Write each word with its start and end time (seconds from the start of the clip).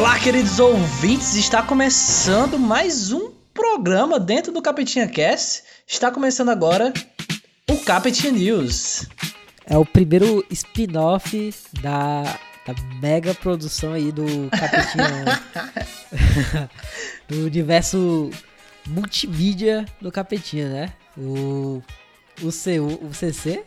Olá, 0.00 0.18
queridos 0.18 0.58
ouvintes, 0.58 1.34
está 1.34 1.62
começando 1.62 2.58
mais 2.58 3.12
um 3.12 3.32
programa 3.52 4.18
dentro 4.18 4.50
do 4.50 4.62
Capetinha 4.62 5.06
Cast. 5.06 5.62
Está 5.86 6.10
começando 6.10 6.48
agora 6.48 6.90
o 7.70 7.76
Capetinha 7.76 8.32
News. 8.32 9.06
É 9.66 9.76
o 9.76 9.84
primeiro 9.84 10.42
spin-off 10.50 11.54
da, 11.82 12.22
da 12.66 12.74
mega 12.98 13.34
produção 13.34 13.92
aí 13.92 14.10
do 14.10 14.24
Capetinha. 14.48 15.40
do 17.28 17.44
universo 17.44 18.30
multimídia 18.86 19.84
do 20.00 20.10
Capetinha, 20.10 20.70
né? 20.70 20.92
O, 21.14 21.82
o, 22.40 22.48
CU, 22.50 23.06
o 23.06 23.12
CC? 23.12 23.64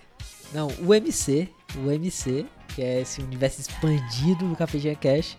Não, 0.52 0.68
o 0.84 0.96
MC. 0.96 1.48
O 1.78 1.92
MC, 1.92 2.48
que 2.70 2.82
é 2.82 3.02
esse 3.02 3.22
universo 3.22 3.62
expandido 3.62 4.48
do 4.50 4.56
Capetinha 4.56 4.96
Cash. 4.96 5.38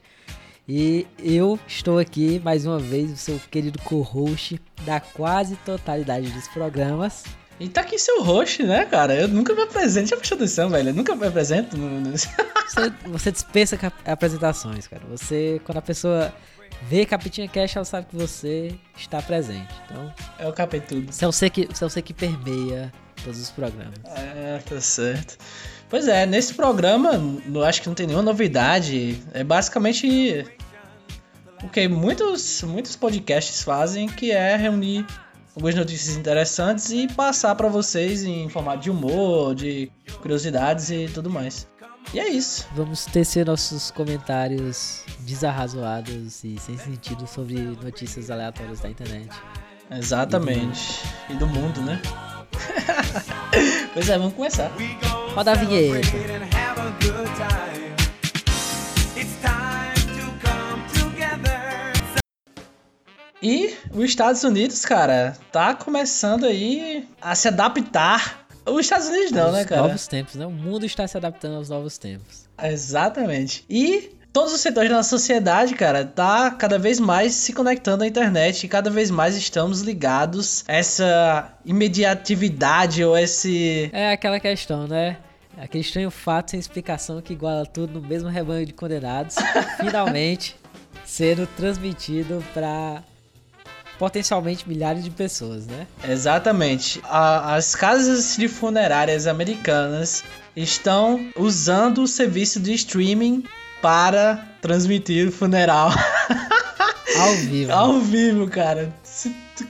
E 0.66 1.06
eu 1.18 1.58
estou 1.66 1.98
aqui 1.98 2.40
mais 2.42 2.64
uma 2.64 2.78
vez, 2.78 3.12
o 3.12 3.16
seu 3.16 3.38
querido 3.50 3.78
co-host 3.82 4.58
da 4.86 4.98
quase 4.98 5.56
totalidade 5.56 6.30
dos 6.30 6.48
programas. 6.48 7.24
E 7.60 7.68
tá 7.68 7.82
aqui 7.82 7.98
seu 7.98 8.22
host, 8.22 8.62
né, 8.64 8.84
cara? 8.84 9.14
Eu 9.14 9.28
nunca 9.28 9.54
me 9.54 9.62
apresento, 9.62 10.08
já 10.08 10.16
prestou 10.16 10.36
atenção, 10.36 10.70
velho? 10.70 10.90
Eu 10.90 10.94
nunca 10.94 11.14
me 11.14 11.26
apresento. 11.26 11.76
Você, 12.66 12.92
você 13.04 13.30
dispensa 13.30 13.92
apresentações, 14.06 14.88
cara. 14.88 15.02
Você, 15.10 15.60
quando 15.64 15.78
a 15.78 15.82
pessoa 15.82 16.34
vê 16.88 17.04
Capitinha 17.04 17.46
Cash, 17.46 17.76
ela 17.76 17.84
sabe 17.84 18.06
que 18.06 18.16
você 18.16 18.74
está 18.96 19.20
presente. 19.20 19.68
Então. 19.84 20.12
É 20.38 20.48
o 20.48 20.52
capetudo. 20.52 21.12
Você 21.12 21.24
é 21.24 21.26
você 21.26 21.50
que, 21.50 21.66
você 21.66 21.84
é 21.84 21.88
você 21.88 22.02
que 22.02 22.14
permeia 22.14 22.90
todos 23.22 23.38
os 23.38 23.50
programas. 23.50 23.98
É, 24.06 24.58
tá 24.66 24.80
certo. 24.80 25.36
Pois 25.88 26.08
é, 26.08 26.26
nesse 26.26 26.54
programa, 26.54 27.10
acho 27.66 27.82
que 27.82 27.88
não 27.88 27.94
tem 27.94 28.06
nenhuma 28.06 28.24
novidade. 28.24 29.22
É 29.32 29.44
basicamente 29.44 30.44
o 31.62 31.68
que 31.68 31.86
muitos, 31.86 32.62
muitos 32.62 32.96
podcasts 32.96 33.62
fazem, 33.62 34.08
que 34.08 34.32
é 34.32 34.56
reunir 34.56 35.06
algumas 35.54 35.74
notícias 35.74 36.16
interessantes 36.16 36.90
e 36.90 37.06
passar 37.08 37.54
para 37.54 37.68
vocês 37.68 38.24
em 38.24 38.48
formato 38.48 38.82
de 38.82 38.90
humor, 38.90 39.54
de 39.54 39.90
curiosidades 40.20 40.90
e 40.90 41.08
tudo 41.12 41.30
mais. 41.30 41.68
E 42.12 42.20
é 42.20 42.28
isso. 42.28 42.66
Vamos 42.74 43.06
tecer 43.06 43.46
nossos 43.46 43.90
comentários 43.90 45.04
desarrazoados 45.20 46.44
e 46.44 46.58
sem 46.58 46.76
sentido 46.76 47.26
sobre 47.26 47.58
notícias 47.60 48.30
aleatórias 48.30 48.80
da 48.80 48.90
internet. 48.90 49.30
Exatamente. 49.90 51.00
E 51.30 51.34
do 51.34 51.46
mundo, 51.46 51.58
e 51.58 51.72
do 51.72 51.82
mundo 51.82 51.82
né? 51.82 52.02
pois 53.94 54.08
é, 54.08 54.18
vamos 54.18 54.34
começar. 54.34 54.70
Roda 55.34 55.52
a 55.52 55.54
vinheta. 55.54 56.63
E 63.44 63.76
os 63.92 64.04
Estados 64.04 64.42
Unidos, 64.42 64.86
cara, 64.86 65.36
tá 65.52 65.74
começando 65.74 66.46
aí 66.46 67.06
a 67.20 67.34
se 67.34 67.46
adaptar. 67.46 68.46
Os 68.64 68.80
Estados 68.80 69.08
Unidos 69.08 69.32
não, 69.32 69.52
né, 69.52 69.66
cara? 69.66 69.82
Novos 69.82 70.06
tempos, 70.06 70.34
né? 70.34 70.46
O 70.46 70.50
mundo 70.50 70.86
está 70.86 71.06
se 71.06 71.14
adaptando 71.18 71.56
aos 71.56 71.68
novos 71.68 71.98
tempos. 71.98 72.48
Exatamente. 72.62 73.62
E 73.68 74.16
todos 74.32 74.54
os 74.54 74.62
setores 74.62 74.88
da 74.88 75.02
sociedade, 75.02 75.74
cara, 75.74 76.06
tá 76.06 76.52
cada 76.52 76.78
vez 76.78 76.98
mais 76.98 77.34
se 77.34 77.52
conectando 77.52 78.02
à 78.02 78.06
internet 78.06 78.64
e 78.64 78.68
cada 78.68 78.88
vez 78.88 79.10
mais 79.10 79.36
estamos 79.36 79.82
ligados 79.82 80.64
a 80.66 80.72
essa 80.72 81.54
imediatividade 81.66 83.04
ou 83.04 83.14
esse. 83.14 83.90
É 83.92 84.12
aquela 84.12 84.40
questão, 84.40 84.88
né? 84.88 85.18
Aquele 85.58 85.84
estranho 85.84 86.10
fato 86.10 86.52
sem 86.52 86.58
explicação 86.58 87.20
que 87.20 87.34
iguala 87.34 87.66
tudo 87.66 88.00
no 88.00 88.08
mesmo 88.08 88.30
rebanho 88.30 88.64
de 88.64 88.72
condenados, 88.72 89.36
finalmente 89.78 90.56
sendo 91.04 91.46
transmitido 91.46 92.42
para 92.54 93.02
potencialmente 93.98 94.68
milhares 94.68 95.04
de 95.04 95.10
pessoas, 95.10 95.66
né? 95.66 95.86
Exatamente. 96.08 97.00
A, 97.04 97.54
as 97.54 97.74
casas 97.74 98.36
de 98.36 98.48
funerárias 98.48 99.26
americanas 99.26 100.24
estão 100.56 101.30
usando 101.36 102.02
o 102.02 102.06
serviço 102.06 102.60
de 102.60 102.72
streaming 102.74 103.44
para 103.80 104.46
transmitir 104.60 105.28
o 105.28 105.32
funeral. 105.32 105.90
Ao 107.16 107.34
vivo. 107.36 107.72
Ao 107.72 108.00
vivo, 108.00 108.48
cara. 108.48 108.92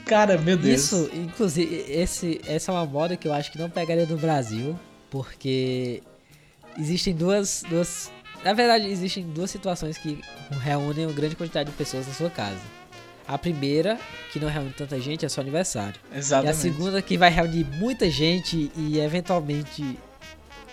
Cara, 0.05 0.37
meu 0.37 0.57
Deus. 0.57 0.81
Isso, 0.81 1.09
inclusive, 1.13 1.85
esse, 1.87 2.41
essa 2.47 2.71
é 2.71 2.73
uma 2.73 2.85
moda 2.85 3.15
que 3.15 3.27
eu 3.27 3.33
acho 3.33 3.51
que 3.51 3.57
não 3.57 3.69
pegaria 3.69 4.05
no 4.05 4.17
Brasil, 4.17 4.79
porque 5.11 6.01
existem 6.77 7.13
duas, 7.13 7.63
duas. 7.69 8.11
Na 8.43 8.53
verdade, 8.53 8.87
existem 8.87 9.23
duas 9.23 9.51
situações 9.51 9.97
que 9.97 10.19
reúnem 10.61 11.05
uma 11.05 11.13
grande 11.13 11.35
quantidade 11.35 11.69
de 11.69 11.75
pessoas 11.75 12.07
na 12.07 12.13
sua 12.13 12.29
casa. 12.29 12.61
A 13.27 13.37
primeira, 13.37 13.99
que 14.31 14.39
não 14.39 14.47
reúne 14.47 14.71
tanta 14.71 14.99
gente, 14.99 15.25
é 15.25 15.29
seu 15.29 15.41
aniversário. 15.41 15.99
Exatamente. 16.13 16.47
E 16.47 16.51
a 16.51 16.53
segunda, 16.53 17.01
que 17.01 17.17
vai 17.17 17.29
reunir 17.29 17.63
muita 17.63 18.09
gente 18.09 18.71
e 18.75 18.99
eventualmente 18.99 19.97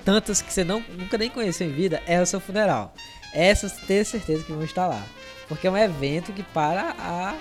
tantas 0.04 0.42
que 0.42 0.52
você 0.52 0.64
não, 0.64 0.80
nunca 0.80 1.16
nem 1.16 1.30
conheceu 1.30 1.66
em 1.66 1.72
vida, 1.72 2.02
é 2.06 2.20
o 2.20 2.26
seu 2.26 2.40
funeral. 2.40 2.92
Essas, 3.32 3.72
ter 3.72 4.04
certeza 4.04 4.44
que 4.44 4.52
vão 4.52 4.62
estar 4.62 4.86
lá. 4.86 5.02
Porque 5.48 5.66
é 5.66 5.70
um 5.70 5.76
evento 5.76 6.32
que 6.32 6.42
para 6.42 6.94
a, 6.98 7.34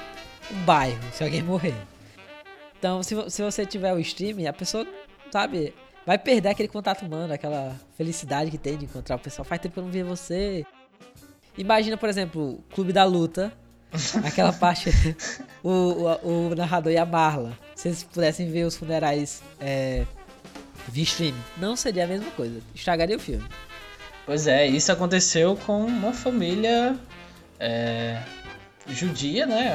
um 0.52 0.64
bairro, 0.64 1.00
se 1.14 1.24
alguém 1.24 1.42
morrer. 1.44 1.76
Então, 2.78 3.04
se, 3.04 3.16
se 3.30 3.44
você 3.44 3.66
tiver 3.66 3.94
o 3.94 4.00
streaming, 4.00 4.48
a 4.48 4.54
pessoa, 4.54 4.88
sabe, 5.32 5.74
vai 6.06 6.18
perder 6.18 6.50
aquele 6.50 6.68
contato 6.68 7.06
humano, 7.06 7.34
aquela 7.34 7.76
felicidade 7.96 8.50
que 8.50 8.58
tem 8.58 8.78
de 8.78 8.86
encontrar 8.86 9.18
o 9.18 9.20
pessoal. 9.20 9.46
Faz 9.46 9.62
tempo 9.62 9.74
que 9.74 9.80
eu 9.80 9.84
não 9.84 9.92
vi 9.92 10.04
você. 10.04 10.66
Imagina, 11.58 11.98
por 11.98 12.10
exemplo, 12.10 12.54
o 12.54 12.64
Clube 12.74 12.94
da 12.94 13.04
Luta. 13.04 13.54
Aquela 14.24 14.54
parte, 14.54 14.90
o, 15.64 15.70
o, 15.70 16.50
o, 16.50 16.56
narrador 16.56 16.92
e 16.92 16.98
a 16.98 17.06
Marla. 17.06 17.58
Se 17.76 17.90
eles 17.90 18.04
pudessem 18.04 18.50
ver 18.50 18.64
os 18.64 18.76
funerais 18.76 19.42
é, 19.60 20.06
via 20.88 21.04
stream, 21.04 21.36
não 21.58 21.76
seria 21.76 22.06
a 22.06 22.08
mesma 22.08 22.32
coisa. 22.32 22.62
Estragaria 22.74 23.18
o 23.18 23.20
filme. 23.20 23.46
Pois 24.26 24.48
é, 24.48 24.66
isso 24.66 24.92
aconteceu 24.92 25.58
com 25.66 25.84
uma 25.86 26.14
família 26.14 26.96
é, 27.60 28.22
judia, 28.88 29.46
né? 29.46 29.74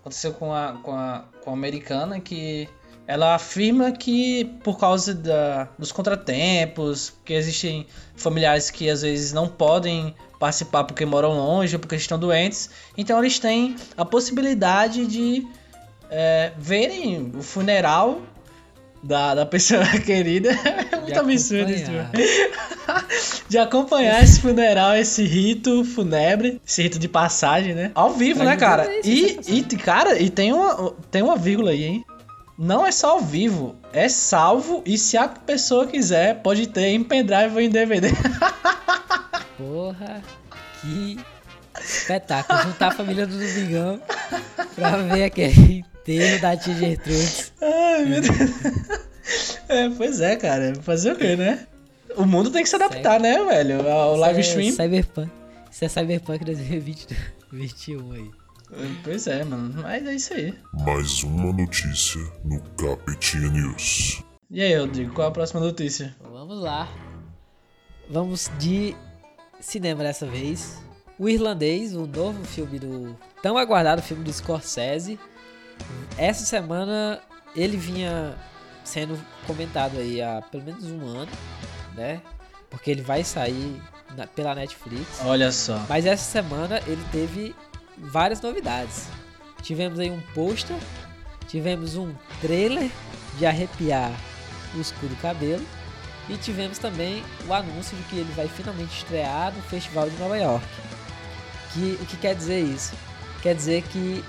Aconteceu 0.00 0.32
com 0.34 0.52
a, 0.52 0.78
com, 0.82 0.94
a, 0.94 1.24
com 1.42 1.50
a 1.50 1.52
americana 1.52 2.20
que 2.20 2.68
ela 3.06 3.34
afirma 3.34 3.92
que 3.92 4.44
por 4.62 4.78
causa 4.78 5.14
da, 5.14 5.68
dos 5.78 5.92
contratempos, 5.92 7.12
que 7.24 7.34
existem 7.34 7.86
familiares 8.16 8.70
que 8.70 8.88
às 8.88 9.02
vezes 9.02 9.32
não 9.32 9.46
podem 9.46 10.14
participar 10.40 10.84
porque 10.84 11.04
moram 11.04 11.32
longe 11.34 11.76
ou 11.76 11.80
porque 11.80 11.96
estão 11.96 12.18
doentes, 12.18 12.70
então 12.96 13.18
eles 13.18 13.38
têm 13.38 13.76
a 13.96 14.04
possibilidade 14.04 15.06
de 15.06 15.46
é, 16.10 16.52
verem 16.58 17.32
o 17.34 17.42
funeral 17.42 18.22
da, 19.02 19.34
da 19.34 19.46
pessoa 19.46 19.84
querida. 20.00 20.50
É 20.92 20.96
muito 20.96 21.20
absurdo 21.20 21.70
isso. 21.70 21.90
de 23.48 23.58
acompanhar 23.58 24.22
esse 24.22 24.40
funeral, 24.40 24.96
esse 24.96 25.22
rito 25.24 25.84
fúnebre, 25.84 26.60
esse 26.66 26.82
rito 26.82 26.98
de 26.98 27.08
passagem, 27.08 27.74
né? 27.74 27.90
Ao 27.94 28.14
vivo, 28.14 28.40
pra 28.40 28.50
né, 28.50 28.56
cara? 28.56 28.88
E, 29.04 29.38
e, 29.46 29.62
cara, 29.76 30.18
e 30.18 30.30
tem 30.30 30.52
uma, 30.52 30.94
tem 31.10 31.22
uma 31.22 31.36
vírgula 31.36 31.70
aí, 31.70 31.84
hein? 31.84 32.04
Não 32.56 32.86
é 32.86 32.92
só 32.92 33.12
ao 33.12 33.20
vivo, 33.20 33.74
é 33.92 34.08
salvo 34.08 34.82
e 34.86 34.96
se 34.96 35.16
a 35.16 35.26
pessoa 35.28 35.86
quiser, 35.86 36.40
pode 36.40 36.68
ter 36.68 36.86
em 36.86 37.02
pendrive 37.02 37.54
ou 37.54 37.60
em 37.60 37.68
DVD. 37.68 38.08
Porra, 39.58 40.22
que 40.80 41.18
espetáculo. 41.80 42.62
Juntar 42.62 42.88
a 42.88 42.90
família 42.92 43.26
do 43.26 43.36
Domingão 43.36 44.00
pra 44.76 44.98
ver 44.98 45.24
aquele 45.24 45.78
enterro 45.78 46.40
da 46.40 46.56
tia 46.56 46.74
Gertrude. 46.74 47.52
Ai, 47.60 48.04
meu 48.04 48.20
Deus. 48.20 49.58
É, 49.68 49.88
pois 49.88 50.20
é, 50.20 50.36
cara. 50.36 50.74
Fazer 50.82 51.12
o 51.12 51.16
quê, 51.16 51.34
né? 51.36 51.66
O 52.16 52.24
mundo 52.24 52.50
tem 52.50 52.62
que 52.62 52.68
se 52.68 52.76
adaptar, 52.76 53.18
né, 53.18 53.42
velho? 53.42 53.88
Ao 53.88 54.16
live 54.16 54.38
é 54.38 54.42
stream. 54.42 54.72
Cyberpunk. 54.72 55.30
Isso 55.70 55.84
é 55.84 55.88
Cyberpunk 55.88 56.44
2021 56.44 58.12
aí. 58.12 58.43
Pois 59.02 59.26
é, 59.26 59.44
mano. 59.44 59.82
Mas 59.82 60.06
é 60.06 60.14
isso 60.14 60.34
aí. 60.34 60.54
Mais 60.72 61.22
uma 61.22 61.52
notícia 61.52 62.20
no 62.44 62.60
Capetinha 62.76 63.48
News. 63.48 64.22
E 64.50 64.62
aí, 64.62 64.76
Rodrigo, 64.76 65.14
qual 65.14 65.26
é 65.26 65.30
a 65.30 65.32
próxima 65.32 65.60
notícia? 65.60 66.14
Vamos 66.20 66.60
lá. 66.60 66.88
Vamos 68.10 68.50
de 68.58 68.94
cinema 69.60 70.02
dessa 70.02 70.26
vez. 70.26 70.82
O 71.18 71.28
Irlandês, 71.28 71.94
o 71.94 72.06
novo 72.06 72.44
filme 72.44 72.78
do. 72.78 73.16
tão 73.42 73.56
aguardado 73.56 74.02
filme 74.02 74.24
do 74.24 74.32
Scorsese. 74.32 75.18
Essa 76.18 76.44
semana 76.44 77.20
ele 77.54 77.76
vinha 77.76 78.36
sendo 78.84 79.18
comentado 79.46 79.98
aí 79.98 80.20
há 80.20 80.42
pelo 80.42 80.64
menos 80.64 80.84
um 80.84 81.06
ano, 81.06 81.32
né? 81.94 82.20
Porque 82.68 82.90
ele 82.90 83.02
vai 83.02 83.22
sair 83.22 83.80
na, 84.16 84.26
pela 84.26 84.54
Netflix. 84.54 85.20
Olha 85.24 85.50
só. 85.52 85.80
Mas 85.88 86.04
essa 86.04 86.24
semana 86.24 86.80
ele 86.86 87.02
teve 87.10 87.54
várias 87.96 88.40
novidades. 88.40 89.08
Tivemos 89.62 89.98
aí 89.98 90.10
um 90.10 90.20
pôster, 90.34 90.76
tivemos 91.48 91.96
um 91.96 92.14
trailer 92.40 92.90
de 93.38 93.46
arrepiar 93.46 94.12
o 94.74 94.80
escudo 94.80 95.14
cabelo 95.16 95.64
e 96.28 96.36
tivemos 96.36 96.78
também 96.78 97.22
o 97.46 97.52
anúncio 97.52 97.96
de 97.96 98.02
que 98.04 98.16
ele 98.16 98.32
vai 98.32 98.48
finalmente 98.48 98.98
estrear 98.98 99.54
no 99.54 99.62
Festival 99.62 100.08
de 100.08 100.16
Nova 100.16 100.36
York, 100.36 100.66
Que, 101.72 101.98
o 102.00 102.06
que 102.06 102.16
quer 102.16 102.34
dizer 102.34 102.60
isso? 102.60 102.94
Quer 103.42 103.54
dizer 103.54 103.82
que 103.82 104.24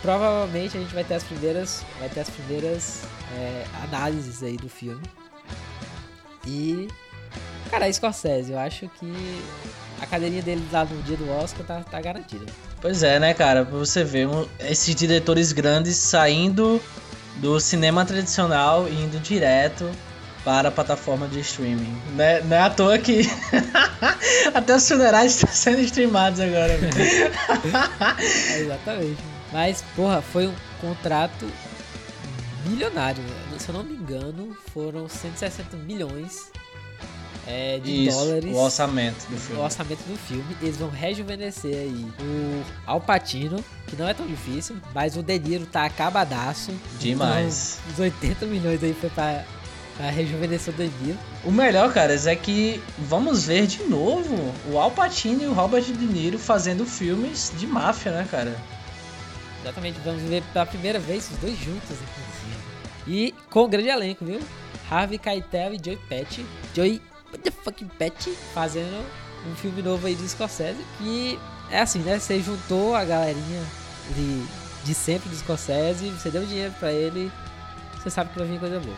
provavelmente 0.00 0.76
a 0.76 0.80
gente 0.80 0.94
vai 0.94 1.04
ter 1.04 1.14
as 1.14 1.24
primeiras, 1.24 1.84
vai 1.98 2.08
ter 2.08 2.20
as 2.20 2.30
primeiras 2.30 3.02
é, 3.36 3.64
análises 3.84 4.42
aí 4.42 4.56
do 4.56 4.68
filme. 4.68 5.02
E, 6.46 6.88
cara, 7.70 7.92
Scorsese, 7.92 8.52
eu 8.52 8.58
acho 8.58 8.88
que 8.88 9.42
a 10.00 10.06
cadeirinha 10.06 10.42
dele 10.42 10.66
lá 10.72 10.84
no 10.84 11.02
dia 11.02 11.16
do 11.16 11.30
Oscar 11.30 11.66
tá, 11.66 11.80
tá 11.80 12.00
garantida. 12.00 12.46
Pois 12.80 13.02
é, 13.02 13.18
né, 13.18 13.34
cara? 13.34 13.64
Pra 13.64 13.78
você 13.78 14.04
ver, 14.04 14.28
um, 14.28 14.46
esses 14.60 14.94
diretores 14.94 15.52
grandes 15.52 15.96
saindo 15.96 16.80
do 17.36 17.58
cinema 17.60 18.04
tradicional 18.04 18.88
e 18.88 18.94
indo 18.94 19.18
direto 19.20 19.90
para 20.44 20.68
a 20.68 20.72
plataforma 20.72 21.26
de 21.26 21.40
streaming. 21.40 22.00
Não 22.14 22.24
é, 22.24 22.42
não 22.42 22.56
é 22.56 22.60
à 22.60 22.70
toa 22.70 22.98
que 22.98 23.22
até 24.54 24.76
os 24.76 24.88
funerais 24.88 25.34
estão 25.34 25.50
sendo 25.50 25.80
streamados 25.80 26.38
agora. 26.40 26.72
é, 28.52 28.60
exatamente. 28.60 29.18
Mas, 29.52 29.82
porra, 29.94 30.22
foi 30.22 30.46
um 30.46 30.54
contrato 30.80 31.46
milionário. 32.64 33.22
Se 33.58 33.70
eu 33.70 33.74
não 33.74 33.82
me 33.82 33.94
engano, 33.94 34.56
foram 34.72 35.08
160 35.08 35.76
milhões 35.78 36.50
é, 37.46 37.78
de 37.78 38.06
Isso, 38.06 38.18
dólares. 38.18 38.52
O 38.52 38.56
orçamento 38.56 39.26
do 39.30 39.36
filme. 39.36 39.60
O 39.60 39.64
orçamento 39.64 40.02
do 40.02 40.18
filme. 40.18 40.56
Eles 40.60 40.76
vão 40.76 40.90
rejuvenescer 40.90 41.76
aí 41.76 42.12
o 42.20 42.64
Al 42.84 43.00
Pacino, 43.00 43.64
que 43.86 43.94
não 43.94 44.08
é 44.08 44.12
tão 44.12 44.26
difícil, 44.26 44.76
mas 44.92 45.16
o 45.16 45.22
De 45.22 45.38
Niro 45.38 45.64
tá 45.64 45.84
acabadaço. 45.84 46.72
Demais. 46.98 47.78
Então, 47.84 47.92
os 47.92 48.00
80 48.00 48.46
milhões 48.46 48.82
aí 48.82 48.92
foi 48.92 49.10
pra, 49.10 49.44
pra 49.96 50.10
rejuvenescer 50.10 50.74
o 50.74 50.76
De 50.76 50.90
Niro. 51.00 51.18
O 51.44 51.52
melhor, 51.52 51.92
cara, 51.92 52.12
é 52.14 52.36
que 52.36 52.82
vamos 52.98 53.46
ver 53.46 53.66
de 53.68 53.84
novo 53.84 54.52
o 54.68 54.78
Al 54.78 54.90
Pacino 54.90 55.44
e 55.44 55.46
o 55.46 55.52
Robert 55.52 55.84
De 55.84 56.04
Niro 56.04 56.38
fazendo 56.38 56.84
filmes 56.84 57.52
de 57.56 57.66
máfia, 57.66 58.10
né, 58.10 58.26
cara? 58.28 58.56
Exatamente, 59.62 59.98
vamos 60.04 60.22
ver 60.22 60.42
pela 60.52 60.66
primeira 60.66 60.98
vez 60.98 61.30
os 61.30 61.38
dois 61.38 61.56
juntos, 61.58 61.90
inclusive. 61.90 62.56
E 63.06 63.32
com 63.50 63.64
um 63.64 63.68
grande 63.68 63.88
elenco, 63.88 64.24
viu? 64.24 64.40
Harvey 64.90 65.18
Keitel 65.18 65.74
e 65.74 65.80
Joey 65.82 65.98
Patch. 66.08 66.40
Joey 66.74 67.00
what 67.36 67.42
the 67.42 67.50
fucking 67.50 67.90
Patch 67.98 68.28
fazendo 68.54 69.04
um 69.46 69.54
filme 69.54 69.82
novo 69.82 70.06
aí 70.06 70.14
do 70.14 70.26
Scorsese 70.26 70.82
que 70.98 71.38
é 71.70 71.80
assim, 71.80 72.00
né? 72.00 72.18
Você 72.18 72.40
juntou 72.40 72.94
a 72.94 73.04
galerinha 73.04 73.62
de, 74.14 74.84
de 74.84 74.94
sempre 74.94 75.28
do 75.28 75.36
Scorsese, 75.36 76.08
você 76.10 76.30
deu 76.30 76.44
dinheiro 76.44 76.72
para 76.78 76.92
ele, 76.92 77.30
você 77.94 78.08
sabe 78.08 78.32
que 78.32 78.38
vai 78.38 78.48
vir 78.48 78.58
coisa 78.58 78.80
boa. 78.80 78.96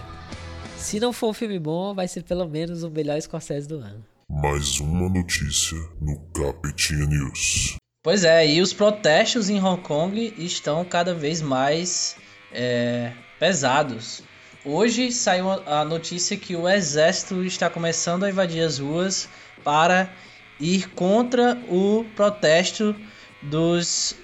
Se 0.77 1.01
não 1.01 1.13
for 1.13 1.31
um 1.31 1.35
filme 1.35 1.59
bom, 1.59 1.95
vai 1.95 2.07
ser 2.07 2.23
pelo 2.23 2.47
menos 2.47 2.83
o 2.83 2.91
melhor 2.91 3.21
Scorsese 3.21 3.67
do 3.67 3.79
ano. 3.79 4.05
Mais 4.31 4.79
uma 4.81 5.09
notícia 5.09 5.77
no 6.01 6.19
Capitinha 6.33 7.07
News. 7.07 7.77
Pois 8.03 8.23
é, 8.23 8.47
e 8.47 8.61
os 8.61 8.73
protestos 8.73 9.49
em 9.51 9.63
Hong 9.63 9.83
Kong 9.83 10.35
estão 10.39 10.85
cada 10.85 11.15
vez 11.15 11.43
mais 11.43 12.17
é, 12.53 13.13
pesados. 13.41 14.23
Hoje 14.71 15.11
saiu 15.11 15.51
a 15.51 15.83
notícia 15.83 16.37
que 16.37 16.55
o 16.55 16.69
exército 16.69 17.43
está 17.43 17.71
começando 17.71 18.25
a 18.25 18.29
invadir 18.29 18.63
as 18.63 18.79
ruas 18.79 19.27
para 19.65 20.13
ir 20.61 20.91
contra 20.91 21.57
o 21.71 22.05
protesto 22.15 22.95
dos, 23.41 24.15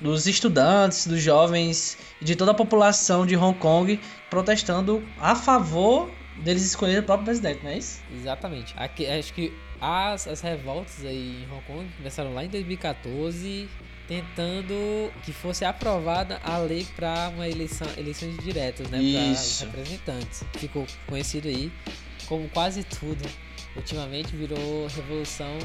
dos 0.00 0.26
estudantes, 0.26 1.06
dos 1.06 1.22
jovens 1.22 1.96
e 2.20 2.24
de 2.24 2.34
toda 2.34 2.50
a 2.50 2.54
população 2.54 3.24
de 3.24 3.36
Hong 3.36 3.56
Kong 3.60 4.00
protestando 4.28 5.06
a 5.20 5.36
favor 5.36 6.10
deles 6.38 6.64
escolherem 6.64 7.02
o 7.02 7.04
próprio 7.04 7.26
presidente, 7.26 7.62
não 7.62 7.70
é 7.70 7.78
isso? 7.78 8.02
Exatamente. 8.12 8.74
Aqui, 8.76 9.06
acho 9.06 9.32
que 9.32 9.56
as, 9.80 10.26
as 10.26 10.40
revoltas 10.40 11.06
aí 11.06 11.44
em 11.44 11.54
Hong 11.54 11.64
Kong 11.64 11.88
começaram 11.96 12.34
lá 12.34 12.44
em 12.44 12.48
2014 12.48 13.68
tentando 14.12 15.10
que 15.22 15.32
fosse 15.32 15.64
aprovada 15.64 16.38
a 16.44 16.58
lei 16.58 16.86
para 16.94 17.30
uma 17.34 17.48
eleição, 17.48 17.88
eleições 17.96 18.36
diretas, 18.44 18.88
né, 18.90 18.98
para 18.98 19.66
representantes. 19.66 20.44
Ficou 20.58 20.86
conhecido 21.06 21.48
aí 21.48 21.72
como 22.26 22.46
quase 22.50 22.84
tudo. 22.84 23.26
Ultimamente 23.74 24.36
virou 24.36 24.86
revolução 24.86 25.56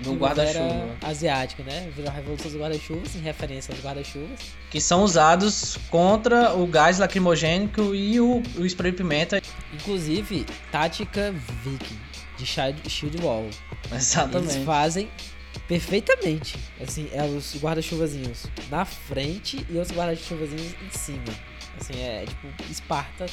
do 0.00 0.12
guarda-chuva 0.12 0.96
asiático, 1.02 1.62
né? 1.62 1.90
Virou 1.96 2.10
a 2.10 2.14
revolução 2.14 2.50
dos 2.50 2.60
guarda-chuvas, 2.60 3.16
em 3.16 3.20
referência 3.20 3.72
aos 3.72 3.82
guarda-chuvas. 3.82 4.38
Que 4.70 4.82
são 4.82 5.02
usados 5.02 5.78
contra 5.88 6.52
o 6.54 6.66
gás 6.66 6.98
lacrimogênico 6.98 7.94
e 7.94 8.20
o, 8.20 8.42
o 8.58 8.66
spray 8.66 8.92
pimenta. 8.92 9.40
Inclusive, 9.72 10.44
tática 10.70 11.34
viking 11.64 11.98
de 12.36 12.44
Shield 12.90 13.16
Wall. 13.22 13.48
Exatamente. 13.90 14.52
Eles 14.52 14.66
fazem 14.66 15.08
perfeitamente. 15.68 16.58
Assim, 16.80 17.08
é 17.12 17.22
os 17.22 17.54
guarda-chuvazinhos 17.62 18.46
na 18.70 18.84
frente 18.84 19.64
e 19.68 19.78
os 19.78 19.90
guarda-chuvazinhos 19.90 20.74
em 20.82 20.98
cima. 20.98 21.22
Assim, 21.78 22.00
é, 22.00 22.22
é 22.22 22.26
tipo 22.26 22.48
Esparta 22.70 23.26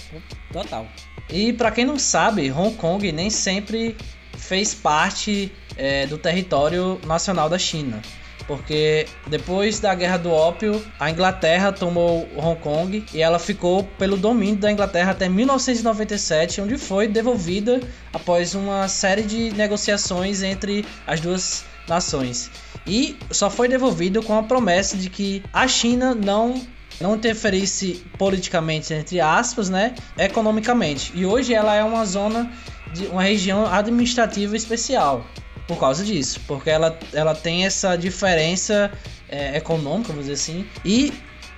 total. 0.52 0.86
E 1.30 1.54
para 1.54 1.72
quem 1.72 1.86
não 1.86 1.98
sabe, 1.98 2.52
Hong 2.52 2.76
Kong 2.76 3.12
nem 3.12 3.30
sempre 3.30 3.96
fez 4.38 4.76
parte 4.76 5.52
é, 5.78 6.06
do 6.06 6.18
território 6.18 7.00
nacional 7.08 7.50
da 7.50 7.58
China. 7.58 8.02
Porque 8.48 9.08
depois 9.26 9.80
da 9.80 9.96
Guerra 9.96 10.18
do 10.18 10.30
Ópio, 10.30 10.80
a 11.00 11.10
Inglaterra 11.10 11.72
tomou 11.72 12.30
Hong 12.38 12.60
Kong 12.62 13.04
e 13.12 13.20
ela 13.20 13.40
ficou 13.40 13.84
pelo 13.98 14.16
domínio 14.16 14.58
da 14.58 14.72
Inglaterra 14.72 15.14
até 15.14 15.28
1997, 15.28 16.62
onde 16.62 16.78
foi 16.78 17.08
devolvida 17.08 17.81
após 18.14 18.54
uma 18.54 18.88
série 18.88 19.24
de 19.24 19.50
negociações 19.52 20.44
entre 20.44 20.86
as 21.08 21.20
duas 21.20 21.66
nações. 21.88 22.52
E 22.86 23.18
só 23.32 23.50
foi 23.50 23.68
devolvido 23.68 24.22
com 24.22 24.38
a 24.38 24.44
promessa 24.44 24.98
de 24.98 25.10
que 25.10 25.44
a 25.54 25.68
China 25.68 26.14
não 26.14 26.62
não 27.02 27.14
interferisse 27.16 28.06
politicamente 28.18 28.94
entre 28.94 29.20
aspas, 29.20 29.70
né, 29.70 29.96
economicamente. 30.18 31.12
E 31.14 31.26
hoje 31.26 31.54
ela 31.54 31.76
é 31.76 31.84
uma 31.84 32.06
zona 32.06 32.50
de 32.94 33.08
uma 33.08 33.22
região 33.22 33.66
administrativa 33.66 34.56
especial 34.56 35.26
por 35.68 35.78
causa 35.78 36.06
disso, 36.06 36.40
porque 36.48 36.69
ela, 36.69 36.98
ela 37.12 37.33
tem 37.33 37.66
essa 37.66 37.95
diferença 37.95 38.92
é, 39.28 39.57
econômica, 39.57 40.09
vamos 40.09 40.28
dizer 40.28 40.33
assim, 40.33 40.66
e 40.83 41.12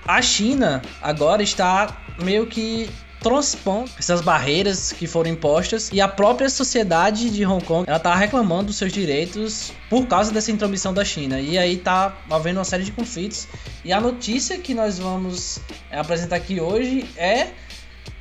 a 0.06 0.22
China 0.22 0.82
agora 1.02 1.42
está 1.42 2.02
meio 2.22 2.46
que 2.46 2.88
transpondo 3.20 3.90
essas 3.98 4.20
barreiras 4.20 4.92
que 4.92 5.06
foram 5.06 5.30
impostas 5.30 5.90
e 5.92 6.00
a 6.00 6.08
própria 6.08 6.48
sociedade 6.48 7.30
de 7.30 7.44
Hong 7.44 7.64
Kong 7.64 7.84
ela 7.88 7.98
tá 7.98 8.14
reclamando 8.14 8.64
dos 8.64 8.76
seus 8.76 8.92
direitos 8.92 9.72
por 9.90 10.06
causa 10.06 10.32
dessa 10.32 10.50
intromissão 10.50 10.92
da 10.94 11.04
China 11.04 11.40
e 11.40 11.58
aí 11.58 11.76
tá 11.76 12.16
havendo 12.30 12.58
uma 12.58 12.64
série 12.64 12.84
de 12.84 12.92
conflitos 12.92 13.48
e 13.84 13.92
a 13.92 14.00
notícia 14.00 14.58
que 14.58 14.74
nós 14.74 14.98
vamos 14.98 15.58
é, 15.90 15.98
apresentar 15.98 16.36
aqui 16.36 16.60
hoje 16.60 17.08
é 17.16 17.48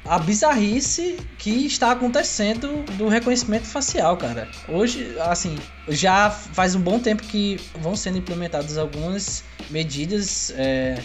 a 0.08 0.18
bizarrice 0.18 1.18
que 1.38 1.66
está 1.66 1.92
acontecendo 1.92 2.84
do 2.98 3.10
reconhecimento 3.10 3.66
facial, 3.66 4.16
cara. 4.16 4.48
Hoje, 4.68 5.16
assim, 5.20 5.58
já 5.90 6.30
faz 6.32 6.76
um 6.76 6.80
bom 6.80 6.98
tempo 6.98 7.24
que 7.24 7.60
vão 7.82 7.96
sendo 7.96 8.18
implementadas 8.18 8.78
algumas 8.78 9.44
medidas 9.70 10.54
é, 10.56 10.98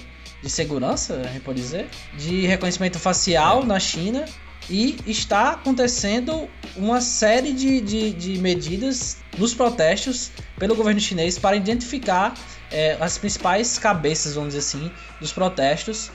de 0.43 0.51
segurança, 0.51 1.15
a 1.15 1.29
gente 1.29 1.43
pode 1.43 1.61
dizer, 1.61 1.89
de 2.19 2.47
reconhecimento 2.47 2.99
facial 2.99 3.63
é. 3.63 3.67
na 3.67 3.79
China 3.79 4.25
e 4.69 4.97
está 5.07 5.51
acontecendo 5.51 6.49
uma 6.77 7.01
série 7.01 7.53
de, 7.53 7.81
de, 7.81 8.13
de, 8.13 8.39
medidas 8.39 9.19
nos 9.39 9.55
protestos 9.55 10.31
pelo 10.59 10.75
governo 10.75 11.01
chinês 11.01 11.39
para 11.39 11.57
identificar 11.57 12.35
é, 12.71 12.97
as 13.01 13.19
principais 13.19 13.79
cabeças, 13.79 14.35
vamos 14.35 14.55
dizer 14.55 14.61
assim, 14.61 14.91
dos 15.21 15.33
protestos 15.33 16.11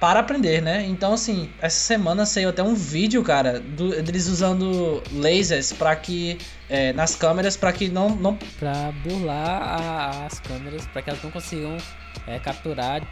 para 0.00 0.20
aprender, 0.20 0.62
né? 0.62 0.86
Então, 0.86 1.12
assim, 1.12 1.50
essa 1.60 1.78
semana 1.78 2.24
saiu 2.24 2.48
até 2.48 2.62
um 2.62 2.74
vídeo, 2.74 3.22
cara, 3.22 3.60
do, 3.60 4.02
deles 4.02 4.28
usando 4.28 5.02
lasers 5.12 5.74
para 5.74 5.94
que 5.94 6.38
é, 6.70 6.92
nas 6.94 7.14
câmeras 7.14 7.54
para 7.54 7.70
que 7.70 7.88
não 7.88 8.08
não 8.16 8.34
para 8.58 8.92
burlar 9.04 9.62
a, 9.62 10.26
as 10.26 10.40
câmeras 10.40 10.86
para 10.86 11.02
que 11.02 11.10
elas 11.10 11.22
não 11.22 11.30
consigam 11.30 11.76
é, 12.26 12.38
capturar 12.38 13.02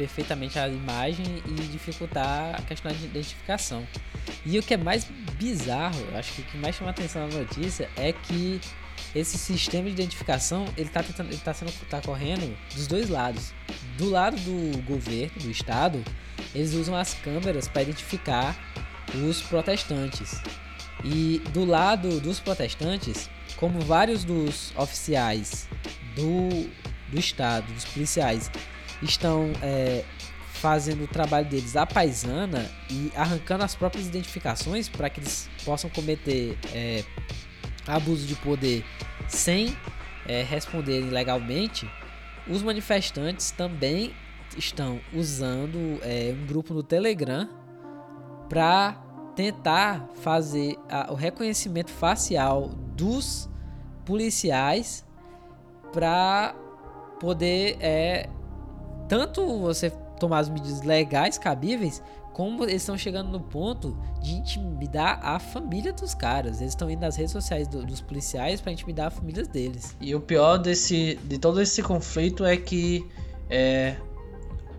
perfeitamente 0.00 0.58
a 0.58 0.66
imagem 0.66 1.42
e 1.46 1.52
dificultar 1.66 2.54
a 2.58 2.62
questão 2.62 2.90
de 2.90 3.04
identificação. 3.04 3.86
E 4.46 4.58
o 4.58 4.62
que 4.62 4.72
é 4.72 4.76
mais 4.78 5.04
bizarro, 5.38 6.02
acho 6.16 6.32
que 6.32 6.40
o 6.40 6.44
que 6.44 6.56
mais 6.56 6.74
chama 6.74 6.90
atenção 6.90 7.28
na 7.28 7.38
notícia 7.40 7.90
é 7.98 8.10
que 8.10 8.58
esse 9.14 9.36
sistema 9.36 9.84
de 9.84 9.90
identificação 9.90 10.64
ele 10.74 10.88
está 10.88 11.02
tentando, 11.02 11.28
ele 11.28 11.36
tá 11.36 11.52
sendo, 11.52 11.70
tá 11.90 12.00
correndo 12.00 12.56
dos 12.74 12.86
dois 12.86 13.10
lados. 13.10 13.52
Do 13.98 14.08
lado 14.08 14.36
do 14.38 14.82
governo, 14.84 15.38
do 15.38 15.50
estado, 15.50 16.02
eles 16.54 16.72
usam 16.72 16.96
as 16.96 17.12
câmeras 17.12 17.68
para 17.68 17.82
identificar 17.82 18.56
os 19.28 19.42
protestantes. 19.42 20.40
E 21.04 21.42
do 21.50 21.66
lado 21.66 22.20
dos 22.20 22.40
protestantes, 22.40 23.28
como 23.56 23.80
vários 23.80 24.24
dos 24.24 24.72
oficiais 24.76 25.68
do, 26.16 26.70
do 27.10 27.18
estado, 27.18 27.70
dos 27.74 27.84
policiais, 27.84 28.50
estão 29.02 29.52
é, 29.62 30.04
fazendo 30.52 31.04
o 31.04 31.06
trabalho 31.06 31.48
deles 31.48 31.76
à 31.76 31.86
paisana 31.86 32.70
e 32.90 33.10
arrancando 33.16 33.64
as 33.64 33.74
próprias 33.74 34.06
identificações 34.06 34.88
para 34.88 35.08
que 35.08 35.20
eles 35.20 35.48
possam 35.64 35.88
cometer 35.90 36.56
é, 36.72 37.04
abuso 37.86 38.26
de 38.26 38.34
poder 38.36 38.84
sem 39.28 39.76
é, 40.26 40.42
responderem 40.42 41.10
legalmente, 41.10 41.90
Os 42.48 42.62
manifestantes 42.62 43.50
também 43.50 44.14
estão 44.56 45.00
usando 45.12 46.00
é, 46.02 46.34
um 46.36 46.46
grupo 46.46 46.74
no 46.74 46.82
Telegram 46.82 47.48
para 48.48 48.92
tentar 49.36 50.08
fazer 50.22 50.76
a, 50.88 51.12
o 51.12 51.14
reconhecimento 51.14 51.90
facial 51.90 52.68
dos 52.96 53.48
policiais 54.04 55.06
para 55.92 56.54
poder 57.20 57.76
é, 57.80 58.28
tanto 59.10 59.44
você 59.58 59.90
tomar 60.20 60.38
as 60.38 60.48
medidas 60.48 60.82
legais 60.82 61.36
cabíveis 61.36 62.00
como 62.32 62.62
eles 62.62 62.76
estão 62.76 62.96
chegando 62.96 63.28
no 63.28 63.40
ponto 63.40 63.98
de 64.22 64.34
intimidar 64.34 65.18
a 65.20 65.40
família 65.40 65.92
dos 65.92 66.14
caras. 66.14 66.60
Eles 66.60 66.74
estão 66.74 66.88
indo 66.88 67.00
nas 67.00 67.16
redes 67.16 67.32
sociais 67.32 67.66
do, 67.66 67.84
dos 67.84 68.00
policiais 68.00 68.60
para 68.60 68.70
intimidar 68.70 69.08
as 69.08 69.14
famílias 69.14 69.48
deles. 69.48 69.96
E 70.00 70.14
o 70.14 70.20
pior 70.20 70.58
desse, 70.58 71.18
de 71.24 71.38
todo 71.38 71.60
esse 71.60 71.82
conflito 71.82 72.44
é 72.44 72.56
que 72.56 73.04
é, 73.50 73.96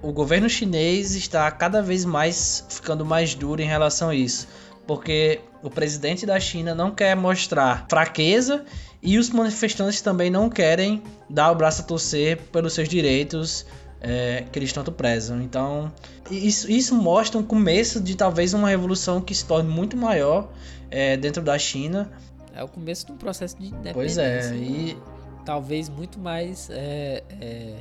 o 0.02 0.14
governo 0.14 0.50
chinês 0.50 1.14
está 1.14 1.52
cada 1.52 1.82
vez 1.82 2.06
mais 2.06 2.66
ficando 2.70 3.04
mais 3.04 3.36
duro 3.36 3.62
em 3.62 3.68
relação 3.68 4.08
a 4.08 4.16
isso. 4.16 4.48
Porque 4.88 5.42
o 5.62 5.70
presidente 5.70 6.26
da 6.26 6.40
China 6.40 6.74
não 6.74 6.90
quer 6.90 7.18
mostrar 7.18 7.86
fraqueza 7.90 8.64
e 9.04 9.18
os 9.18 9.30
manifestantes 9.30 10.00
também 10.00 10.30
não 10.30 10.50
querem 10.50 11.04
dar 11.30 11.52
o 11.52 11.56
braço 11.56 11.82
a 11.82 11.86
torcer 11.86 12.38
pelos 12.44 12.72
seus 12.74 12.88
direitos 12.88 13.66
é, 14.02 14.46
que 14.52 14.58
eles 14.58 14.74
tanto 14.74 14.92
prezam. 14.92 15.42
Então, 15.42 15.92
isso, 16.30 16.70
isso 16.70 16.96
mostra 16.96 17.40
um 17.40 17.44
começo 17.44 18.02
de 18.02 18.16
talvez 18.16 18.54
uma 18.54 18.68
revolução 18.70 19.22
que 19.22 19.34
se 19.34 19.46
torne 19.46 19.70
muito 19.70 19.96
maior 19.96 20.50
é, 20.90 21.16
dentro 21.16 21.42
da 21.42 21.58
China. 21.58 22.12
É 22.54 22.64
o 22.64 22.68
começo 22.68 23.06
de 23.06 23.12
um 23.12 23.18
processo 23.18 23.58
de 23.58 23.68
independência. 23.68 23.94
Pois 23.94 24.18
é, 24.18 24.56
e 24.56 24.98
talvez 25.46 25.88
muito 25.88 26.20
mais 26.20 26.70
é, 26.70 27.24
é, 27.40 27.76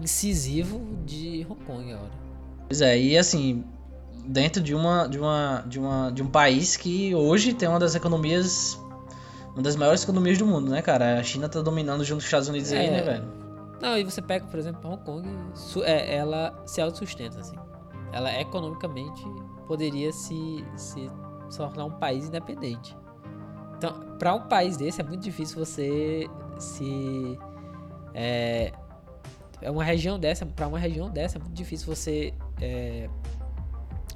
incisivo 0.00 0.80
de 1.06 1.46
Hong 1.48 1.64
Kong 1.64 1.92
agora. 1.92 2.10
Pois 2.68 2.80
é, 2.80 2.98
e 2.98 3.16
assim, 3.16 3.64
dentro 4.26 4.62
de 4.62 4.74
uma, 4.74 5.06
de 5.06 5.18
uma, 5.18 5.64
de 5.66 5.78
uma, 5.78 6.10
de 6.10 6.22
um 6.22 6.26
país 6.26 6.76
que 6.76 7.14
hoje 7.14 7.54
tem 7.54 7.68
uma 7.68 7.78
das 7.78 7.94
economias, 7.94 8.78
uma 9.54 9.62
das 9.62 9.76
maiores 9.76 10.02
economias 10.02 10.36
do 10.38 10.46
mundo, 10.46 10.70
né, 10.70 10.82
cara? 10.82 11.18
A 11.18 11.22
China 11.22 11.48
tá 11.48 11.62
dominando 11.62 12.04
junto 12.04 12.18
com 12.18 12.20
os 12.20 12.24
Estados 12.24 12.48
Unidos 12.48 12.72
aí, 12.72 12.86
É. 12.86 12.90
né, 12.90 13.02
velho? 13.02 13.43
Não, 13.80 13.98
e 13.98 14.04
você 14.04 14.22
pega, 14.22 14.46
por 14.46 14.58
exemplo, 14.58 14.90
Hong 14.90 15.02
Kong, 15.04 15.28
é, 15.82 16.16
ela 16.16 16.62
se 16.64 16.80
autossustenta, 16.80 17.40
assim. 17.40 17.56
Ela 18.12 18.32
economicamente 18.40 19.22
poderia 19.66 20.12
se, 20.12 20.64
se 20.76 21.10
tornar 21.56 21.84
um 21.84 21.90
país 21.90 22.26
independente. 22.26 22.96
Então, 23.76 24.16
para 24.18 24.34
um 24.34 24.48
país 24.48 24.76
desse 24.76 25.00
é 25.00 25.04
muito 25.04 25.22
difícil 25.22 25.58
você 25.58 26.28
se 26.58 27.38
é, 28.14 28.72
é 29.60 29.70
uma 29.70 29.82
região 29.82 30.18
dessa, 30.18 30.46
para 30.46 30.68
uma 30.68 30.78
região 30.78 31.10
dessa 31.10 31.38
é 31.38 31.40
muito 31.40 31.54
difícil 31.54 31.92
você 31.92 32.32
é, 32.60 33.08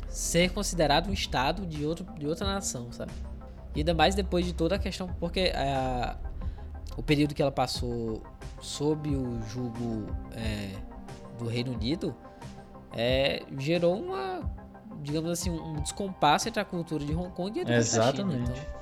ser 0.09 0.51
considerado 0.53 1.09
um 1.09 1.13
estado 1.13 1.67
de 1.67 1.85
outro 1.85 2.07
de 2.19 2.27
outra 2.27 2.47
nação, 2.47 2.93
sabe? 2.93 3.13
E 3.75 3.81
ainda 3.81 3.95
mais 3.95 4.15
depois 4.15 4.47
de 4.47 4.53
toda 4.53 4.77
a 4.77 4.79
questão, 4.79 5.09
porque 5.21 5.53
a, 5.55 6.17
o 6.99 7.03
período 7.03 7.35
que 7.35 7.41
ela 7.41 7.53
passou 7.53 8.23
sob 8.61 9.09
o 9.15 9.41
jugo 9.49 10.07
é, 10.33 10.73
do 11.39 11.47
Reino 11.47 11.73
Unido 11.73 12.15
é, 12.93 13.43
gerou 13.59 13.97
uma, 13.99 14.41
digamos 15.03 15.31
assim, 15.31 15.49
um 15.51 15.75
descompasso 15.81 16.49
entre 16.49 16.61
a 16.61 16.65
cultura 16.65 17.05
de 17.05 17.15
Hong 17.15 17.31
Kong 17.31 17.57
e 17.59 17.63
a 17.63 17.65
do 17.65 17.71
resto 17.71 17.97
da 17.97 18.03
China. 18.13 18.33
Exatamente. 18.35 18.51
Então, 18.61 18.79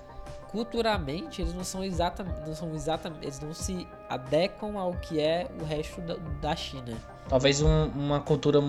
culturalmente 0.51 1.43
eles 1.43 1.53
não 1.53 1.65
são 1.65 1.85
exatamente, 1.85 2.41
não 2.47 2.55
são 2.55 2.75
exatamente, 2.75 3.23
eles 3.25 3.41
não 3.41 3.53
se 3.53 3.87
adequam 4.09 4.79
ao 4.79 4.93
que 4.95 5.21
é 5.21 5.47
o 5.61 5.65
resto 5.65 6.01
da, 6.01 6.15
da 6.41 6.57
China. 6.57 6.95
Talvez 7.29 7.61
um- 7.61 7.87
uma 7.89 8.21
cultura 8.21 8.61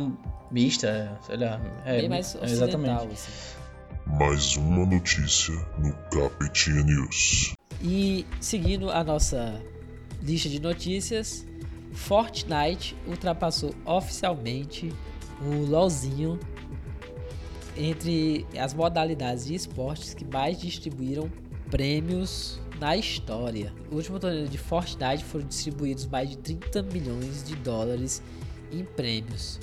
mista, 0.52 1.18
sei 1.22 1.38
lá. 1.38 1.62
É, 1.86 2.00
bem 2.02 2.10
mais 2.10 2.36
é, 2.36 2.40
ocidental, 2.44 2.80
exatamente. 2.80 3.14
assim. 3.14 3.32
Mais 4.08 4.56
uma 4.58 4.86
notícia 4.86 5.54
no 5.78 5.94
Capitinha 6.10 6.82
News. 6.84 7.54
E 7.82 8.26
seguindo 8.40 8.90
a 8.90 9.04
nossa 9.04 9.62
lista 10.22 10.50
de 10.50 10.60
notícias, 10.60 11.46
Fortnite 11.94 12.96
ultrapassou 13.08 13.74
oficialmente 13.86 14.92
o 15.42 15.66
LoLzinho 15.66 16.40
entre 17.76 18.46
as 18.58 18.74
modalidades 18.74 19.46
de 19.46 19.56
esportes 19.56 20.14
que 20.14 20.26
mais 20.26 20.60
distribuíram 20.60 21.32
prêmios 21.70 22.60
na 22.80 22.96
história. 22.96 23.74
O 23.92 23.96
último 23.96 24.20
torneio 24.20 24.48
de 24.48 24.58
Fortnite 24.58 25.24
foram 25.24 25.46
distribuídos 25.46 26.08
mais 26.08 26.30
de 26.30 26.38
30 26.38 26.84
milhões 26.84 27.44
de 27.44 27.56
dólares 27.56 28.22
em 28.72 28.84
prêmios, 28.84 29.60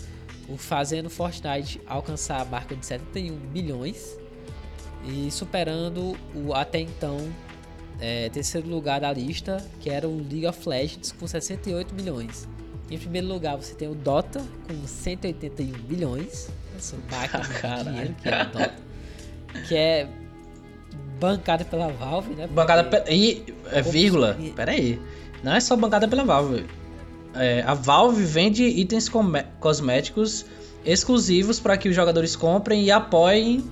o 0.48 0.56
fazendo 0.56 1.10
Fortnite 1.10 1.80
alcançar 1.86 2.40
a 2.40 2.44
marca 2.44 2.76
de 2.76 2.86
71 2.86 3.36
milhões 3.52 4.18
e 5.04 5.30
superando 5.30 6.16
o 6.34 6.54
até 6.54 6.80
então 6.80 7.18
é, 8.04 8.28
terceiro 8.28 8.68
lugar 8.68 9.00
da 9.00 9.10
lista, 9.10 9.64
que 9.80 9.88
era 9.88 10.06
o 10.06 10.14
League 10.18 10.46
of 10.46 10.68
Legends 10.68 11.10
com 11.12 11.26
68 11.26 11.94
milhões. 11.94 12.46
Em 12.90 12.98
primeiro 12.98 13.26
lugar 13.28 13.56
você 13.56 13.74
tem 13.74 13.88
o 13.88 13.94
Dota 13.94 14.42
com 14.68 14.86
181 14.86 15.72
milhões, 15.88 16.50
essa 16.76 16.96
máquina 17.10 17.42
de 17.42 17.88
dinheiro 17.88 18.14
que 18.22 18.28
é 18.28 18.42
o 18.42 18.44
Dota, 18.44 18.74
que 19.68 19.74
é 19.74 20.08
bancada 21.18 21.64
pela 21.64 21.88
Valve, 21.88 22.34
né? 22.34 22.46
Bancada 22.46 22.84
Porque- 22.84 23.04
pe... 23.06 23.14
E, 23.14 23.54
é, 23.72 23.80
vírgula, 23.80 24.36
E- 24.38 24.50
pera 24.50 24.72
aí. 24.72 25.00
Não 25.42 25.54
é 25.54 25.60
só 25.60 25.74
bancada 25.74 26.06
pela 26.06 26.24
Valve. 26.24 26.66
É, 27.34 27.62
a 27.62 27.72
Valve 27.72 28.22
vende 28.22 28.64
itens 28.64 29.10
cosméticos 29.58 30.44
exclusivos 30.84 31.58
para 31.58 31.78
que 31.78 31.88
os 31.88 31.96
jogadores 31.96 32.36
comprem 32.36 32.84
e 32.84 32.90
apoiem 32.90 33.64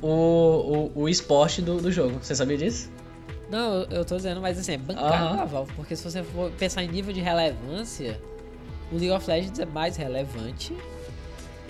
o, 0.00 0.90
o, 0.94 1.02
o 1.02 1.08
esporte 1.08 1.60
do, 1.60 1.80
do 1.82 1.92
jogo. 1.92 2.18
Você 2.22 2.34
sabia 2.34 2.56
disso? 2.56 2.90
Não, 3.54 3.74
eu- 3.82 3.86
eu 3.98 4.04
tô 4.04 4.16
dizendo, 4.16 4.40
mas 4.40 4.58
assim, 4.58 4.72
é 4.72 4.78
bancada 4.78 5.14
Aham. 5.14 5.30
pela 5.30 5.44
Valve, 5.46 5.72
porque 5.74 5.94
se 5.94 6.02
você 6.02 6.22
for 6.24 6.50
pensar 6.52 6.82
em 6.82 6.88
nível 6.88 7.12
de 7.12 7.20
relevância, 7.20 8.20
o 8.90 8.96
League 8.96 9.10
of 9.12 9.28
Legends 9.30 9.58
é 9.60 9.64
mais 9.66 9.96
relevante. 9.96 10.76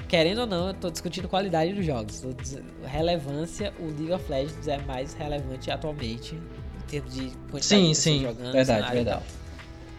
Querendo 0.08 0.42
ou 0.42 0.46
não, 0.46 0.68
eu 0.68 0.74
tô 0.74 0.90
discutindo 0.90 1.28
qualidade 1.28 1.72
dos 1.72 1.84
jogos. 1.84 2.20
Tô 2.20 2.32
dizendo, 2.32 2.64
relevância, 2.84 3.72
o 3.78 3.86
League 3.86 4.12
of 4.12 4.30
Legends 4.30 4.68
é 4.68 4.78
mais 4.78 5.12
relevante 5.14 5.70
atualmente 5.70 6.34
em 6.34 6.86
termos 6.86 7.12
de 7.14 7.30
quantidade 7.50 7.60
de 7.60 7.64
Sim, 7.64 7.88
pessoas 7.88 7.98
sim. 7.98 8.22
jogando, 8.22 8.52
Verdade, 8.52 8.92
verdade. 8.92 9.22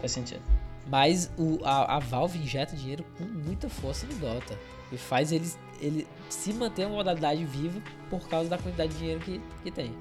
Faz 0.00 0.12
sentido. 0.12 0.40
Mas 0.88 1.30
o, 1.36 1.58
a, 1.64 1.96
a 1.96 1.98
Valve 1.98 2.38
injeta 2.38 2.74
dinheiro 2.76 3.04
com 3.18 3.24
muita 3.24 3.68
força 3.68 4.06
no 4.06 4.14
Dota. 4.14 4.56
E 4.92 4.96
faz 4.96 5.32
ele, 5.32 5.48
ele 5.80 6.06
se 6.28 6.52
manter 6.52 6.86
uma 6.86 6.96
modalidade 6.96 7.44
viva 7.44 7.80
por 8.08 8.28
causa 8.28 8.48
da 8.48 8.56
quantidade 8.56 8.92
de 8.92 8.98
dinheiro 8.98 9.20
que, 9.20 9.40
que 9.64 9.70
tem. 9.70 9.92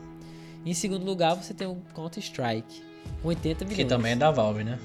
Em 0.66 0.74
segundo 0.74 1.06
lugar, 1.06 1.36
você 1.36 1.54
tem 1.54 1.68
o 1.68 1.76
Counter-Strike, 1.94 2.82
com 3.22 3.28
80 3.28 3.66
milhões. 3.66 3.78
Que 3.78 3.86
também 3.86 4.14
é 4.14 4.16
da 4.16 4.32
Valve, 4.32 4.64
né? 4.64 4.80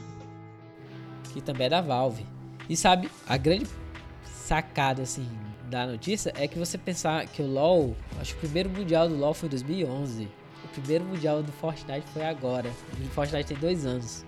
que 1.33 1.41
também 1.41 1.67
é 1.67 1.71
da 1.71 1.81
Valve. 1.81 2.27
E 2.69 2.77
sabe, 2.77 3.11
a 3.27 3.37
grande 3.37 3.67
sacada 4.25 5.03
assim 5.03 5.27
da 5.69 5.87
notícia 5.87 6.33
é 6.37 6.49
que 6.49 6.59
você 6.59 6.77
pensar 6.77 7.27
que 7.27 7.41
o 7.41 7.47
LoL, 7.47 7.97
acho 8.21 8.33
que 8.33 8.39
o 8.39 8.41
primeiro 8.41 8.69
mundial 8.69 9.09
do 9.09 9.17
LoL 9.17 9.35
foi 9.35 9.47
em 9.47 9.51
2011. 9.51 10.29
O 10.65 10.69
primeiro 10.69 11.05
mundial 11.05 11.43
do 11.43 11.53
Fortnite 11.53 12.07
foi 12.13 12.25
agora. 12.25 12.71
O 13.01 13.09
Fortnite 13.11 13.49
tem 13.49 13.57
dois 13.57 13.87
anos. 13.87 14.25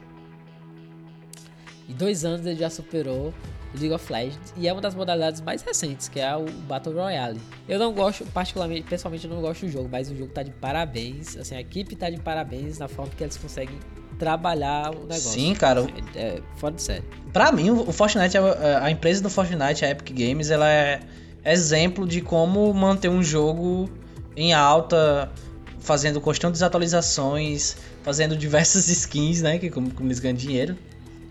Em 1.89 1.95
dois 1.95 2.25
anos 2.25 2.47
ele 2.47 2.59
já 2.59 2.71
superou 2.71 3.35
League 3.75 3.93
of 3.95 4.13
Legends 4.13 4.53
e 4.57 4.69
é 4.69 4.73
uma 4.73 4.83
das 4.83 4.95
modalidades 4.95 5.41
mais 5.41 5.63
recentes, 5.63 6.09
que 6.09 6.21
é 6.21 6.37
o 6.37 6.45
Battle 6.69 6.95
Royale. 6.95 7.41
Eu 7.69 7.79
não 7.79 7.93
gosto, 7.93 8.25
particularmente, 8.27 8.83
pessoalmente 8.83 9.27
eu 9.27 9.35
não 9.35 9.41
gosto 9.41 9.65
do 9.67 9.73
jogo, 9.73 9.89
mas 9.91 10.11
o 10.11 10.17
jogo 10.17 10.31
tá 10.33 10.43
de 10.43 10.51
parabéns, 10.51 11.37
assim, 11.37 11.55
a 11.57 11.61
equipe 11.61 11.97
tá 11.97 12.11
de 12.11 12.19
parabéns 12.21 12.79
na 12.79 12.89
forma 12.89 13.11
que 13.17 13.23
eles 13.25 13.37
conseguem 13.37 13.79
trabalhar 14.19 14.91
o 14.95 15.01
negócio. 15.01 15.31
Sim, 15.33 15.55
cara. 15.55 15.87
É, 16.15 16.21
é 16.21 16.43
fora 16.57 16.75
de 16.75 16.83
série. 16.83 17.03
Pra 17.33 17.51
mim, 17.51 17.71
o 17.71 17.91
Fortnite, 17.93 18.37
é- 18.37 18.77
a 18.81 18.91
empresa 18.91 19.23
do 19.23 19.31
Fortnite, 19.31 19.85
a 19.85 19.91
Epic 19.91 20.17
Games, 20.17 20.51
ela 20.51 20.69
é 20.69 21.01
exemplo 21.45 22.07
de 22.07 22.21
como 22.21 22.73
manter 22.73 23.09
um 23.09 23.23
jogo 23.23 23.91
em 24.37 24.53
alta, 24.53 25.33
fazendo 25.81 26.21
constantes 26.21 26.63
atualizações, 26.63 27.77
fazendo 28.03 28.37
diversas 28.37 28.87
skins, 28.89 29.43
né? 29.43 29.59
Que 29.59 29.71
como, 29.71 29.91
como 29.93 30.09
eles 30.09 30.21
ganham 30.21 30.37
dinheiro. 30.37 30.77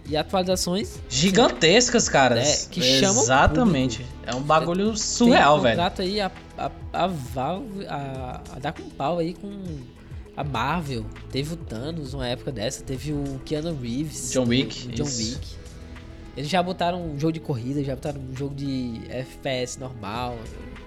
E 0.10 0.18
atualizações 0.18 1.00
Gigantescas, 1.10 2.10
cara. 2.10 2.40
É, 2.42 2.56
que 2.70 2.82
chamam 2.82 3.22
Exatamente. 3.24 4.06
É 4.26 4.36
um 4.36 4.42
bagulho 4.42 4.96
surreal, 4.98 5.56
tem 5.62 5.76
velho. 5.76 5.92
aí, 6.00 6.22
a, 6.22 6.32
a, 6.58 6.72
a 6.94 7.08
Valve, 7.08 7.86
a, 7.88 8.42
a 8.56 8.60
dar 8.60 8.74
com 8.74 8.90
pau 8.90 9.20
aí 9.20 9.34
com 9.34 9.52
a 10.36 10.44
Marvel. 10.44 11.06
Teve 11.32 11.54
o 11.54 11.58
Thanos 11.58 12.14
uma 12.14 12.28
época 12.28 12.52
dessa, 12.52 12.84
teve 12.84 13.12
o 13.14 13.40
Keanu 13.46 13.78
Reeves. 13.80 14.32
John 14.32 14.48
Wick, 14.48 14.88
John 14.90 15.04
isso. 15.04 15.36
Wick. 15.36 15.48
Eles 16.36 16.50
já 16.50 16.64
botaram 16.64 17.06
um 17.06 17.20
jogo 17.20 17.34
de 17.34 17.40
corrida, 17.42 17.84
já 17.84 17.94
botaram 17.94 18.20
um 18.22 18.36
jogo 18.36 18.56
de 18.56 19.02
FPS 19.10 19.78
normal. 19.80 20.38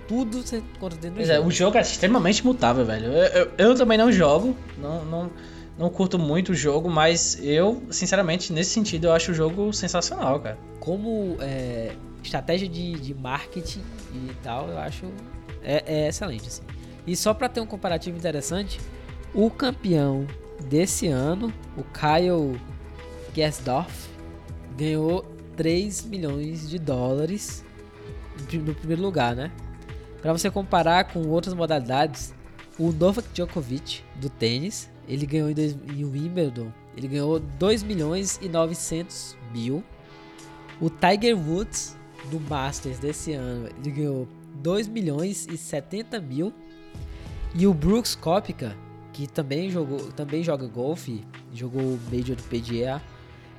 Tudo 0.08 0.42
você 0.42 0.58
encontra 0.58 0.98
dentro 0.98 1.10
do 1.10 1.16
Pois 1.16 1.28
é, 1.30 1.36
jogo. 1.36 1.48
o 1.48 1.50
jogo 1.50 1.76
é 1.78 1.80
extremamente 1.82 2.44
mutável, 2.44 2.84
velho. 2.84 3.06
Eu, 3.06 3.12
eu- 3.42 3.50
eu 3.58 3.74
também 3.74 3.96
não 3.98 4.10
jogo, 4.10 4.56
não, 4.78 5.04
não, 5.04 5.30
não 5.78 5.90
curto 5.90 6.18
muito 6.18 6.52
o 6.52 6.54
jogo, 6.54 6.88
mas 6.88 7.38
eu, 7.42 7.82
sinceramente, 7.90 8.52
nesse 8.52 8.70
sentido, 8.70 9.08
eu 9.08 9.12
acho 9.12 9.32
o 9.32 9.34
jogo 9.34 9.72
sensacional, 9.72 10.38
cara. 10.40 10.58
Como 10.78 11.36
é, 11.40 11.92
estratégia 12.22 12.68
de, 12.68 12.92
de 12.92 13.14
marketing 13.14 13.82
e 14.12 14.34
tal, 14.42 14.68
eu 14.68 14.78
acho 14.78 15.06
é, 15.62 15.82
é 15.86 16.08
excelente. 16.08 16.46
Assim. 16.46 16.62
E 17.06 17.16
só 17.16 17.34
para 17.34 17.48
ter 17.48 17.60
um 17.60 17.66
comparativo 17.66 18.16
interessante, 18.16 18.80
o 19.34 19.50
campeão 19.50 20.26
desse 20.68 21.08
ano, 21.08 21.52
o 21.76 21.82
Kyle 21.82 22.60
Gesdorf, 23.34 24.08
ganhou 24.76 25.24
3 25.56 26.04
milhões 26.04 26.68
de 26.68 26.78
dólares 26.78 27.64
no 28.52 28.74
primeiro 28.74 29.02
lugar, 29.02 29.34
né? 29.34 29.50
Para 30.20 30.32
você 30.32 30.50
comparar 30.50 31.04
com 31.12 31.28
outras 31.28 31.54
modalidades, 31.54 32.32
o 32.78 32.90
Novak 32.92 33.28
Djokovic 33.32 34.02
do 34.16 34.28
tênis, 34.28 34.90
ele 35.08 35.26
ganhou 35.26 35.50
em, 35.50 35.54
dois, 35.54 35.72
em 35.88 36.04
Wimbledon, 36.04 36.72
ele 36.96 37.08
ganhou 37.08 37.38
2 37.40 37.82
milhões 37.82 38.38
e 38.42 38.48
900 38.48 39.36
mil. 39.52 39.82
O 40.80 40.88
Tiger 40.90 41.36
Woods 41.38 41.96
do 42.30 42.40
Masters 42.40 42.98
desse 42.98 43.32
ano, 43.32 43.68
ele 43.78 43.90
ganhou 43.90 44.28
2 44.56 44.88
milhões 44.88 45.46
e 45.50 45.56
70 45.56 46.20
mil. 46.20 46.52
E 47.54 47.66
o 47.66 47.74
Brooks 47.74 48.14
Koepka, 48.14 48.76
que 49.12 49.26
também 49.26 49.70
jogou, 49.70 50.10
também 50.12 50.42
joga 50.42 50.66
golfe, 50.66 51.24
jogou 51.52 51.82
o 51.82 52.00
Major 52.12 52.34
do 52.36 52.42
PGA, 52.44 53.00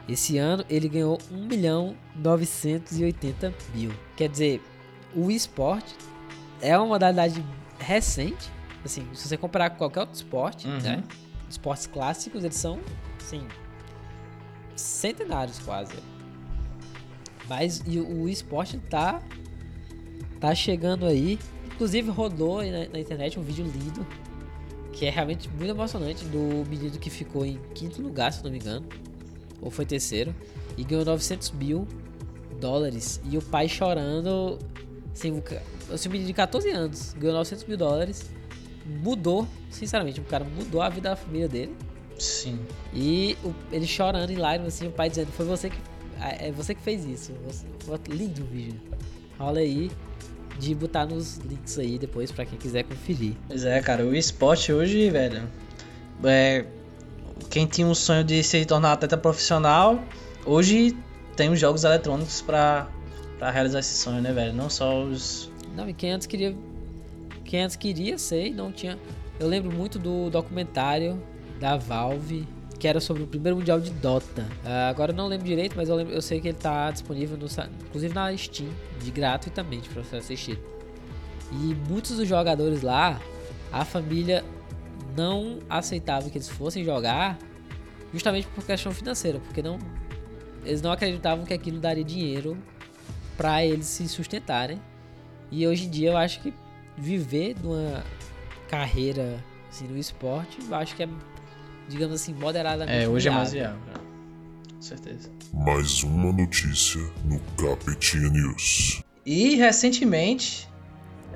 esse 0.08 0.38
ano 0.38 0.64
ele 0.70 0.88
ganhou 0.90 1.18
1 1.32 1.46
milhão 1.46 1.96
980 2.16 3.54
mil. 3.74 3.92
Quer 4.16 4.30
dizer, 4.30 4.62
o 5.16 5.32
esporte 5.32 5.96
é 6.62 6.78
uma 6.78 6.88
modalidade 6.88 7.44
recente. 7.80 8.50
Assim, 8.84 9.08
se 9.14 9.28
você 9.28 9.38
comparar 9.38 9.72
com 9.72 9.78
qualquer 9.78 10.02
outro 10.02 10.16
esporte, 10.16 10.68
Uhum. 10.68 10.80
né? 10.80 11.04
Esportes 11.56 11.88
clássicos, 11.88 12.44
eles 12.44 12.58
são, 12.58 12.80
assim, 13.18 13.48
centenários 14.76 15.58
quase. 15.60 15.94
Mas 17.48 17.82
e 17.88 17.98
o 18.00 18.28
esporte 18.28 18.78
tá, 18.78 19.22
tá 20.40 20.54
chegando 20.54 21.06
aí. 21.06 21.40
Inclusive 21.74 22.10
rodou 22.10 22.62
na, 22.64 22.90
na 22.90 23.00
internet 23.00 23.40
um 23.40 23.42
vídeo 23.42 23.66
lindo. 23.66 24.06
Que 24.92 25.06
é 25.06 25.10
realmente 25.10 25.50
muito 25.50 25.70
emocionante. 25.70 26.26
Do 26.26 26.68
menino 26.70 26.98
que 27.00 27.10
ficou 27.10 27.46
em 27.46 27.58
quinto 27.74 28.02
lugar, 28.02 28.34
se 28.34 28.44
não 28.44 28.52
me 28.52 28.58
engano. 28.58 28.86
Ou 29.62 29.72
foi 29.72 29.86
terceiro. 29.86 30.36
E 30.78 30.84
ganhou 30.84 31.06
900 31.06 31.52
mil 31.52 31.88
dólares. 32.60 33.22
E 33.30 33.38
o 33.38 33.42
pai 33.42 33.70
chorando. 33.70 34.60
Assim, 35.14 35.42
assim, 35.94 36.10
um 36.10 36.12
menino 36.12 36.28
de 36.28 36.34
14 36.34 36.70
anos 36.70 37.14
ganhou 37.14 37.38
900 37.38 37.66
mil 37.66 37.78
dólares. 37.78 38.30
Mudou, 38.86 39.48
sinceramente, 39.70 40.20
o 40.20 40.24
cara 40.24 40.44
mudou 40.46 40.82
a 40.82 40.90
vida 40.90 41.10
da 41.10 41.16
família 41.16 41.48
dele. 41.48 41.76
Sim. 42.20 42.60
E 42.94 43.36
o- 43.44 43.54
ele 43.72 43.86
chorando 43.88 44.30
em 44.30 44.36
lágrimas, 44.36 44.76
assim, 44.76 44.88
o 44.88 44.92
pai 44.92 45.10
dizendo, 45.10 45.32
foi 45.32 45.46
você 45.46 45.70
que. 45.70 45.78
É 46.40 46.52
você 46.52 46.74
que 46.74 46.82
fez 46.82 47.04
isso. 47.04 47.34
Você, 47.46 47.66
lindo 48.10 48.42
o 48.42 48.46
vídeo. 48.46 48.80
Rola 49.38 49.60
aí 49.60 49.92
de 50.58 50.74
botar 50.74 51.06
nos 51.06 51.38
links 51.40 51.78
aí 51.78 52.00
depois 52.00 52.32
pra 52.32 52.46
quem 52.46 52.58
quiser 52.58 52.84
conferir. 52.84 53.34
Pois 53.48 53.66
é, 53.66 53.82
cara, 53.82 54.06
o 54.06 54.16
esporte 54.16 54.72
hoje, 54.72 55.10
velho. 55.10 55.44
É, 56.24 56.66
quem 57.50 57.66
tinha 57.68 57.86
um 57.86 57.94
sonho 57.96 58.24
de 58.24 58.42
se 58.44 58.64
tornar 58.66 58.94
atleta 58.94 59.18
profissional, 59.18 60.02
hoje 60.46 60.96
tem 61.36 61.50
os 61.52 61.60
jogos 61.60 61.84
eletrônicos 61.84 62.42
pra 62.42 62.88
realizar 63.52 63.80
esse 63.80 63.96
sonho, 63.96 64.22
né, 64.22 64.32
velho? 64.32 64.54
Não 64.54 64.70
só 64.70 65.04
os. 65.04 65.52
Não, 65.76 65.90
e 65.90 65.94
quem 65.94 66.12
antes 66.12 66.26
queria. 66.28 66.56
Quem 67.56 67.64
antes 67.64 67.78
queria 67.78 68.18
ser 68.18 68.48
e 68.48 68.50
não 68.52 68.70
tinha. 68.70 69.00
Eu 69.40 69.48
lembro 69.48 69.72
muito 69.72 69.98
do 69.98 70.30
documentário 70.30 71.24
da 71.58 71.78
Valve, 71.78 72.46
que 72.78 72.86
era 72.86 73.00
sobre 73.00 73.24
o 73.24 73.28
primeiro 73.28 73.58
mundial 73.58 73.80
de 73.80 73.92
Dota. 73.92 74.46
Ah, 74.66 74.90
agora 74.90 75.14
eu 75.14 75.16
não 75.16 75.26
lembro 75.26 75.48
direito, 75.48 75.74
mas 75.78 75.88
eu, 75.88 75.96
lembro, 75.96 76.14
eu 76.14 76.22
sei 76.22 76.42
que 76.42 76.50
ele 76.50 76.58
tá 76.58 76.92
disponível 76.92 77.38
no, 77.38 77.46
inclusive 77.88 78.14
na 78.14 78.36
Steam, 78.36 78.70
de 79.02 79.10
gratuitamente 79.10 79.88
pra 79.88 80.04
você 80.04 80.18
assistir. 80.18 80.60
E 81.50 81.74
muitos 81.90 82.18
dos 82.18 82.28
jogadores 82.28 82.82
lá, 82.82 83.22
a 83.72 83.86
família 83.86 84.44
não 85.16 85.60
aceitava 85.70 86.30
que 86.30 86.38
eles 86.38 86.50
fossem 86.50 86.84
jogar 86.84 87.40
justamente 88.12 88.48
por 88.48 88.66
questão 88.66 88.92
financeira, 88.92 89.40
porque 89.40 89.62
não 89.62 89.80
eles 90.66 90.82
não 90.82 90.92
acreditavam 90.92 91.46
que 91.46 91.54
aquilo 91.54 91.80
daria 91.80 92.04
dinheiro 92.04 92.58
para 93.38 93.66
eles 93.66 93.86
se 93.86 94.10
sustentarem. 94.10 94.78
E 95.50 95.66
hoje 95.66 95.86
em 95.86 95.90
dia 95.90 96.10
eu 96.10 96.18
acho 96.18 96.42
que 96.42 96.54
viver 96.98 97.54
de 97.56 97.66
uma 97.68 98.04
carreira 98.70 99.44
assim, 99.70 99.88
no 99.88 99.98
esporte, 99.98 100.58
eu 100.68 100.76
acho 100.76 100.96
que 100.96 101.04
é, 101.04 101.10
digamos 101.90 102.16
assim, 102.16 102.34
moderadamente 102.34 103.06
É, 103.06 103.08
hoje 103.08 103.28
é 103.28 103.32
mais 103.32 103.52
viável. 103.52 103.78
viável. 103.80 103.94
cara. 103.94 104.06
Com 104.76 104.82
certeza. 104.82 105.30
Mais 105.54 106.04
uma 106.04 106.32
notícia 106.32 107.02
no 107.26 107.40
Capitinha 107.58 108.30
News. 108.30 109.02
E 109.26 109.56
recentemente, 109.56 110.68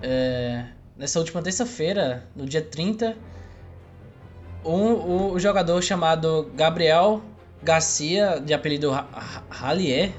é, 0.01 0.65
nessa 0.97 1.19
última 1.19 1.41
terça-feira, 1.41 2.27
no 2.35 2.45
dia 2.45 2.61
30, 2.61 3.17
um, 4.63 4.91
o, 4.93 5.31
o 5.33 5.39
jogador 5.39 5.81
chamado 5.81 6.51
Gabriel 6.55 7.21
Garcia, 7.63 8.39
de 8.39 8.53
apelido 8.53 8.91
Ra- 8.91 9.07
Ra- 9.11 9.43
Rallier, 9.49 10.13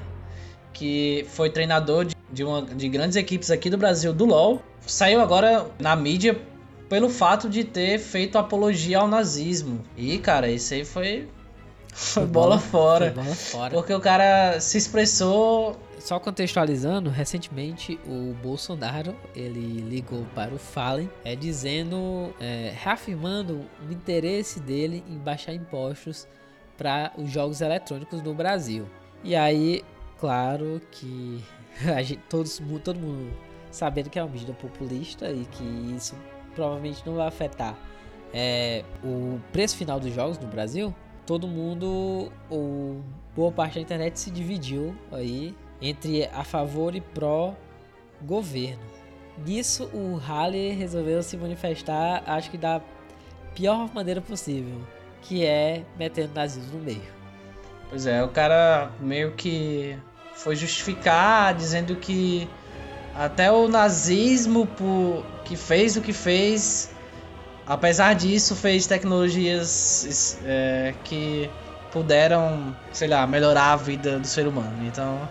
que 0.73 1.25
foi 1.29 1.49
treinador 1.49 2.05
de, 2.05 2.15
de, 2.31 2.43
uma, 2.43 2.61
de 2.61 2.87
grandes 2.89 3.15
equipes 3.15 3.51
aqui 3.51 3.69
do 3.69 3.77
Brasil 3.77 4.13
do 4.13 4.25
LoL, 4.25 4.61
saiu 4.85 5.21
agora 5.21 5.67
na 5.79 5.95
mídia 5.95 6.39
pelo 6.89 7.09
fato 7.09 7.49
de 7.49 7.63
ter 7.63 7.99
feito 7.99 8.37
apologia 8.37 8.99
ao 8.99 9.07
nazismo. 9.07 9.81
E, 9.95 10.17
cara, 10.17 10.49
isso 10.49 10.73
aí 10.73 10.83
foi, 10.83 11.29
foi 11.93 12.25
bola 12.25 12.59
fora. 12.59 13.13
Foi 13.13 13.23
bola 13.23 13.35
fora. 13.35 13.73
Porque 13.73 13.93
o 13.93 13.99
cara 13.99 14.59
se 14.59 14.77
expressou 14.77 15.79
Só 15.99 16.19
contextualizando, 16.19 17.09
recentemente 17.09 17.97
o 18.05 18.33
Bolsonaro 18.43 19.15
ele 19.33 19.81
ligou 19.81 20.25
para 20.35 20.53
o 20.53 20.57
Fallen, 20.57 21.09
é 21.23 21.33
dizendo, 21.33 22.33
é, 22.39 22.73
reafirmando 22.75 23.61
o 23.87 23.91
interesse 23.91 24.59
dele 24.59 25.03
em 25.07 25.17
baixar 25.17 25.53
impostos 25.53 26.27
para 26.77 27.13
os 27.17 27.29
jogos 27.29 27.61
eletrônicos 27.61 28.21
no 28.21 28.33
Brasil. 28.33 28.85
E 29.23 29.35
aí, 29.35 29.83
claro 30.21 30.81
que 30.91 31.43
gente, 32.05 32.21
todos, 32.29 32.61
todo 32.81 32.97
mundo 32.97 33.33
sabendo 33.69 34.09
que 34.09 34.17
é 34.17 34.23
uma 34.23 34.31
medida 34.31 34.53
populista 34.53 35.29
e 35.29 35.45
que 35.45 35.63
isso 35.95 36.15
provavelmente 36.55 37.03
não 37.05 37.15
vai 37.15 37.27
afetar 37.27 37.75
é, 38.33 38.83
o 39.03 39.39
preço 39.51 39.75
final 39.75 39.99
dos 39.99 40.13
jogos 40.13 40.37
no 40.39 40.47
Brasil, 40.47 40.93
todo 41.25 41.47
mundo, 41.47 42.31
ou 42.49 43.01
boa 43.35 43.51
parte 43.51 43.75
da 43.75 43.81
internet 43.81 44.19
se 44.19 44.31
dividiu 44.31 44.95
aí 45.11 45.55
entre 45.81 46.25
a 46.27 46.43
favor 46.43 46.95
e 46.95 47.01
pró 47.01 47.55
governo. 48.21 48.83
Nisso 49.45 49.89
o 49.93 50.17
Halle 50.17 50.71
resolveu 50.71 51.23
se 51.23 51.35
manifestar, 51.37 52.23
acho 52.25 52.51
que 52.51 52.57
da 52.57 52.81
pior 53.55 53.93
maneira 53.93 54.21
possível, 54.21 54.81
que 55.21 55.45
é 55.45 55.83
metendo 55.97 56.33
nazismo 56.33 56.77
no 56.77 56.83
meio. 56.83 57.21
Pois 57.89 58.05
é, 58.05 58.23
o 58.23 58.29
cara 58.29 58.91
meio 58.99 59.33
que 59.33 59.97
foi 60.43 60.55
justificar 60.55 61.53
dizendo 61.53 61.95
que 61.95 62.49
até 63.15 63.51
o 63.51 63.67
nazismo 63.67 64.65
por, 64.65 65.23
que 65.45 65.55
fez 65.55 65.97
o 65.97 66.01
que 66.01 66.13
fez, 66.13 66.91
apesar 67.67 68.15
disso 68.15 68.55
fez 68.55 68.87
tecnologias 68.87 70.39
é, 70.45 70.93
que 71.03 71.49
puderam, 71.91 72.75
sei 72.91 73.07
lá, 73.07 73.27
melhorar 73.27 73.73
a 73.73 73.75
vida 73.75 74.17
do 74.17 74.25
ser 74.25 74.47
humano. 74.47 74.85
Então, 74.87 75.29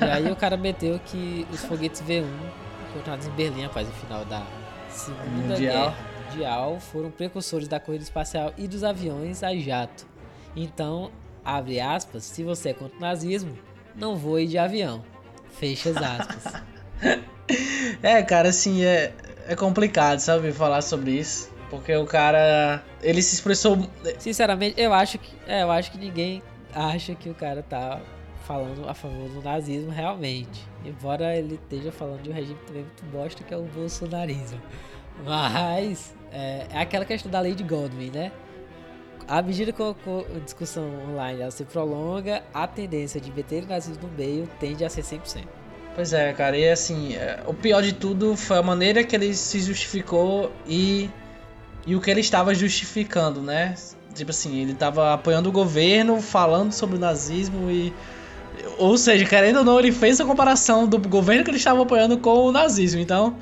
E 0.00 0.04
aí 0.04 0.30
o 0.30 0.36
cara 0.36 0.56
meteu 0.56 1.00
que 1.04 1.46
os 1.50 1.64
foguetes 1.64 2.02
V1 2.02 2.26
encontrados 2.90 3.26
em 3.26 3.30
Berlim 3.30 3.64
após 3.64 3.88
o 3.88 3.92
final 3.92 4.24
da 4.24 4.46
Segunda 4.90 5.54
Mundial. 5.54 5.56
Guerra 5.56 5.96
Mundial 6.30 6.80
foram 6.80 7.10
precursores 7.10 7.66
da 7.66 7.80
corrida 7.80 8.04
espacial 8.04 8.52
e 8.56 8.68
dos 8.68 8.84
aviões 8.84 9.42
a 9.42 9.56
jato. 9.56 10.06
Então, 10.54 11.10
abre 11.44 11.80
aspas, 11.80 12.24
se 12.24 12.42
você 12.42 12.70
é 12.70 12.74
contra 12.74 12.96
o 12.96 13.00
nazismo, 13.00 13.56
não 13.94 14.16
voe 14.16 14.46
de 14.46 14.58
avião. 14.58 15.04
Fecha 15.50 15.90
as 15.90 15.96
aspas. 15.96 16.62
é, 18.02 18.22
cara, 18.22 18.48
assim, 18.48 18.84
é, 18.84 19.12
é 19.46 19.56
complicado, 19.56 20.18
sabe, 20.20 20.52
falar 20.52 20.82
sobre 20.82 21.12
isso. 21.12 21.50
Porque 21.70 21.94
o 21.94 22.06
cara, 22.06 22.82
ele 23.02 23.20
se 23.20 23.34
expressou 23.34 23.78
Sinceramente, 24.18 24.80
eu 24.80 24.92
acho 24.92 25.18
que 25.18 25.30
é, 25.46 25.62
eu 25.62 25.70
acho 25.70 25.92
que 25.92 25.98
ninguém 25.98 26.42
acha 26.74 27.14
que 27.14 27.28
o 27.28 27.34
cara 27.34 27.62
tá 27.62 28.00
falando 28.46 28.88
a 28.88 28.94
favor 28.94 29.28
do 29.28 29.42
nazismo 29.42 29.90
realmente. 29.90 30.66
Embora 30.84 31.36
ele 31.36 31.56
esteja 31.56 31.92
falando 31.92 32.22
de 32.22 32.30
um 32.30 32.32
regime 32.32 32.58
também 32.66 32.82
muito 32.82 33.04
bosta 33.06 33.44
que 33.44 33.52
é 33.52 33.56
o 33.56 33.64
bolsonarismo. 33.64 34.60
Mas 35.24 36.14
é, 36.32 36.66
é 36.70 36.80
aquela 36.80 37.04
questão 37.04 37.30
da 37.30 37.40
lei 37.40 37.54
de 37.54 37.62
Goldwyn, 37.62 38.10
né? 38.10 38.32
À 39.28 39.42
medida 39.42 39.72
que 39.72 39.82
a 39.82 39.94
discussão 40.42 40.90
online 41.10 41.50
se 41.52 41.62
prolonga, 41.64 42.42
a 42.54 42.66
tendência 42.66 43.20
de 43.20 43.30
meter 43.30 43.66
nazismo 43.66 44.08
no 44.08 44.16
meio 44.16 44.48
tende 44.58 44.86
a 44.86 44.88
ser 44.88 45.02
100%. 45.02 45.44
Pois 45.94 46.14
é, 46.14 46.32
cara, 46.32 46.56
e 46.56 46.66
assim, 46.70 47.14
é, 47.14 47.42
o 47.44 47.52
pior 47.52 47.82
de 47.82 47.92
tudo 47.92 48.36
foi 48.36 48.56
a 48.56 48.62
maneira 48.62 49.04
que 49.04 49.14
ele 49.14 49.34
se 49.34 49.60
justificou 49.60 50.50
e, 50.66 51.10
e 51.86 51.94
o 51.94 52.00
que 52.00 52.10
ele 52.10 52.20
estava 52.20 52.54
justificando, 52.54 53.42
né? 53.42 53.74
Tipo 54.14 54.30
assim, 54.30 54.62
ele 54.62 54.72
estava 54.72 55.12
apoiando 55.12 55.50
o 55.50 55.52
governo, 55.52 56.22
falando 56.22 56.72
sobre 56.72 56.96
o 56.96 56.98
nazismo 56.98 57.70
e. 57.70 57.92
Ou 58.78 58.96
seja, 58.96 59.24
querendo 59.26 59.58
ou 59.58 59.64
não, 59.64 59.78
ele 59.78 59.92
fez 59.92 60.20
a 60.20 60.24
comparação 60.24 60.86
do 60.86 60.98
governo 60.98 61.44
que 61.44 61.50
ele 61.50 61.58
estava 61.58 61.82
apoiando 61.82 62.16
com 62.18 62.46
o 62.46 62.52
nazismo. 62.52 63.00
Então. 63.00 63.36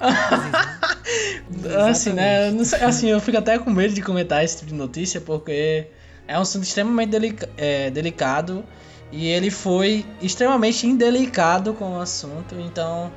assim, 1.88 2.12
né? 2.12 2.52
Sei, 2.64 2.82
assim, 2.82 3.08
eu 3.08 3.20
fico 3.20 3.38
até 3.38 3.58
com 3.58 3.70
medo 3.70 3.94
de 3.94 4.02
comentar 4.02 4.42
esse 4.44 4.58
tipo 4.58 4.70
de 4.70 4.76
notícia 4.76 5.20
porque 5.20 5.86
é 6.26 6.38
um 6.38 6.42
assunto 6.42 6.64
extremamente 6.64 7.10
delica 7.10 7.48
é, 7.56 7.90
delicado 7.90 8.64
e 9.12 9.26
ele 9.26 9.50
foi 9.50 10.06
extremamente 10.22 10.86
indelicado 10.86 11.74
com 11.74 11.96
o 11.96 12.00
assunto. 12.00 12.54
Então, 12.58 13.12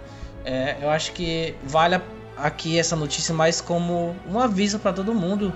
é, 0.46 0.78
eu 0.82 0.90
acho 0.90 1.12
que 1.14 1.56
vale 1.64 2.02
aqui 2.36 2.80
essa 2.80 2.96
notícia 2.96 3.34
mais 3.34 3.62
como 3.62 4.16
um 4.30 4.40
aviso 4.40 4.80
para 4.80 4.92
todo 4.92 5.14
mundo 5.14 5.54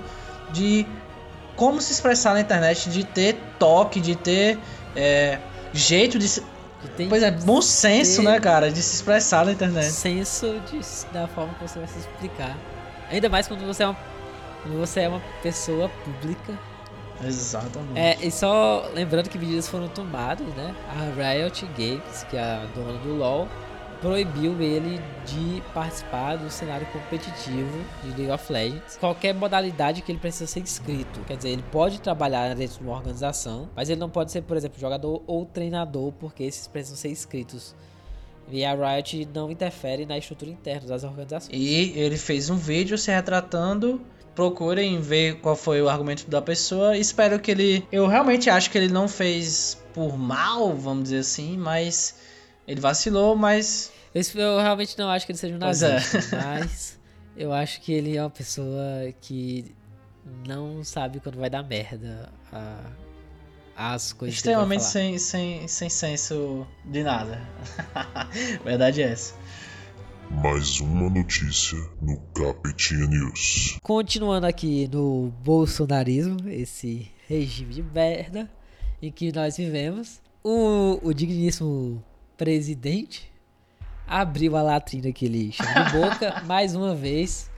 de 0.51 0.85
como 1.55 1.81
se 1.81 1.91
expressar 1.91 2.33
na 2.33 2.41
internet, 2.41 2.89
de 2.89 3.03
ter 3.03 3.35
toque, 3.57 3.99
de 3.99 4.15
ter 4.15 4.59
é, 4.95 5.39
jeito 5.73 6.19
de. 6.19 6.41
Pois 7.09 7.23
é, 7.23 7.31
bom 7.31 7.61
senso, 7.61 8.21
né, 8.21 8.39
cara, 8.39 8.71
de 8.71 8.81
se 8.81 8.95
expressar 8.95 9.45
na 9.45 9.51
internet. 9.51 9.91
Senso 9.91 10.59
de, 10.71 10.79
da 11.11 11.27
forma 11.27 11.53
que 11.55 11.67
você 11.67 11.79
vai 11.79 11.87
se 11.87 11.99
explicar. 11.99 12.55
Ainda 13.09 13.29
mais 13.29 13.47
quando 13.47 13.65
você 13.65 13.83
é 13.83 13.87
uma, 13.87 13.97
quando 14.61 14.77
você 14.77 15.01
é 15.01 15.09
uma 15.09 15.21
pessoa 15.41 15.89
pública. 16.03 16.53
Exatamente. 17.23 17.99
É, 17.99 18.17
e 18.21 18.31
só 18.31 18.89
lembrando 18.93 19.29
que 19.29 19.39
medidas 19.39 19.67
foram 19.67 19.87
tomadas, 19.87 20.47
né? 20.55 20.75
A 20.89 21.33
Riot 21.33 21.65
Games, 21.77 22.23
que 22.29 22.37
é 22.37 22.41
a 22.41 22.65
dona 22.75 22.99
do 22.99 23.15
LoL, 23.15 23.47
proibiu 24.01 24.61
ele 24.61 24.99
de 25.25 25.61
participar 25.73 26.37
do 26.37 26.49
cenário 26.49 26.87
competitivo 26.87 27.83
de 28.03 28.09
League 28.09 28.31
of 28.31 28.51
Legends. 28.51 28.97
Qualquer 28.97 29.33
modalidade 29.33 30.01
que 30.01 30.11
ele 30.11 30.19
precisa 30.19 30.47
ser 30.47 30.59
inscrito. 30.59 31.19
Quer 31.21 31.37
dizer, 31.37 31.49
ele 31.49 31.63
pode 31.71 31.99
trabalhar 32.01 32.53
dentro 32.55 32.77
de 32.77 32.83
uma 32.83 32.93
organização, 32.93 33.69
mas 33.75 33.89
ele 33.89 33.99
não 33.99 34.09
pode 34.09 34.31
ser, 34.31 34.41
por 34.41 34.57
exemplo, 34.57 34.79
jogador 34.79 35.23
ou 35.27 35.45
treinador, 35.45 36.11
porque 36.13 36.43
esses 36.43 36.67
precisam 36.67 36.97
ser 36.97 37.09
inscritos. 37.09 37.75
E 38.49 38.63
a 38.63 38.73
Riot 38.73 39.27
não 39.33 39.51
interfere 39.51 40.05
na 40.05 40.17
estrutura 40.17 40.51
interna 40.51 40.87
das 40.87 41.03
organizações. 41.03 41.53
E 41.53 41.91
ele 41.99 42.17
fez 42.17 42.49
um 42.49 42.55
vídeo 42.55 42.97
se 42.97 43.11
retratando. 43.11 44.01
Procurem 44.33 45.01
ver 45.01 45.41
qual 45.41 45.55
foi 45.55 45.81
o 45.81 45.89
argumento 45.89 46.29
da 46.29 46.41
pessoa. 46.41 46.95
Espero 46.95 47.39
que 47.39 47.51
ele. 47.51 47.85
Eu 47.91 48.07
realmente 48.07 48.49
acho 48.49 48.69
que 48.69 48.77
ele 48.77 48.87
não 48.87 49.07
fez 49.07 49.83
por 49.93 50.17
mal, 50.17 50.73
vamos 50.75 51.05
dizer 51.05 51.19
assim, 51.19 51.57
mas 51.57 52.15
ele 52.67 52.81
vacilou, 52.81 53.35
mas. 53.35 53.91
Eu, 54.13 54.23
eu 54.41 54.59
realmente 54.59 54.97
não 54.97 55.09
acho 55.09 55.25
que 55.25 55.31
ele 55.31 55.39
seja 55.39 55.55
um 55.55 55.57
nazista, 55.57 56.35
é. 56.35 56.43
mas 56.59 56.99
eu 57.35 57.53
acho 57.53 57.79
que 57.81 57.93
ele 57.93 58.17
é 58.17 58.21
uma 58.21 58.29
pessoa 58.29 59.13
que 59.21 59.73
não 60.45 60.83
sabe 60.83 61.19
quando 61.19 61.37
vai 61.37 61.49
dar 61.49 61.63
merda 61.63 62.29
a, 62.51 62.79
as 63.75 64.11
coisas 64.11 64.37
Extremamente 64.37 64.83
sem, 64.83 65.17
sem, 65.17 65.67
sem 65.67 65.89
senso 65.89 66.67
de 66.83 67.03
nada. 67.03 67.41
Verdade 68.65 69.01
é 69.01 69.11
essa. 69.11 69.35
Mais 70.29 70.81
uma 70.81 71.09
notícia 71.09 71.77
no 72.01 72.19
Capetinha 72.33 73.07
News. 73.07 73.77
Continuando 73.81 74.45
aqui 74.45 74.89
no 74.91 75.31
bolsonarismo, 75.41 76.49
esse 76.49 77.09
regime 77.29 77.75
de 77.75 77.83
merda 77.83 78.49
em 79.01 79.09
que 79.09 79.31
nós 79.31 79.55
vivemos, 79.55 80.19
o, 80.43 80.99
o 81.01 81.13
digníssimo 81.13 82.03
presidente 82.37 83.31
abriu 84.05 84.55
a 84.55 84.61
latrina 84.61 85.11
que 85.11 85.25
ele 85.25 85.51
chama 85.51 85.83
de 85.83 85.91
boca 85.91 86.41
mais 86.47 86.75
uma 86.75 86.95
vez 86.95 87.51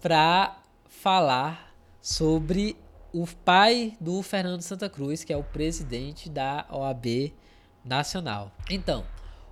para 0.00 0.60
falar 0.86 1.74
sobre 2.02 2.76
o 3.12 3.26
pai 3.26 3.96
do 4.00 4.22
Fernando 4.22 4.60
Santa 4.60 4.88
Cruz, 4.88 5.24
que 5.24 5.32
é 5.32 5.36
o 5.36 5.42
presidente 5.42 6.28
da 6.28 6.66
OAB 6.70 7.32
Nacional. 7.84 8.52
Então, 8.68 9.04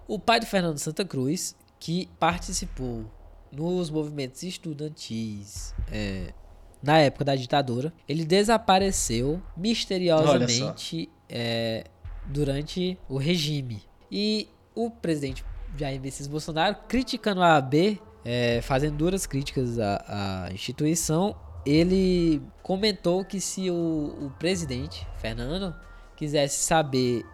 o 0.06 0.18
pai 0.18 0.40
do 0.40 0.46
Fernando 0.46 0.78
Santa 0.78 1.04
Cruz, 1.04 1.56
que 1.80 2.08
participou 2.18 3.10
nos 3.50 3.88
movimentos 3.88 4.42
estudantis 4.42 5.74
é, 5.90 6.34
na 6.82 6.98
época 6.98 7.24
da 7.24 7.34
ditadura, 7.34 7.92
ele 8.06 8.24
desapareceu 8.24 9.42
misteriosamente 9.56 11.08
é, 11.28 11.84
durante 12.26 12.98
o 13.08 13.16
regime. 13.16 13.82
E 14.10 14.48
o 14.76 14.90
presidente 14.90 15.44
Jair 15.76 16.00
Messias 16.00 16.28
Bolsonaro 16.28 16.76
criticando 16.86 17.42
a 17.42 17.56
AB, 17.56 18.00
é, 18.24 18.60
fazendo 18.62 18.96
duras 18.96 19.26
críticas 19.26 19.78
à, 19.78 20.46
à, 20.46 20.52
instituição, 20.52 21.34
ele 21.64 22.40
comentou 22.62 23.24
que 23.24 23.40
se 23.40 23.70
o, 23.70 23.74
o 24.20 24.32
presidente 24.38 25.06
Fernando 25.18 25.74
quisesse 26.14 26.62
saber 26.62 27.24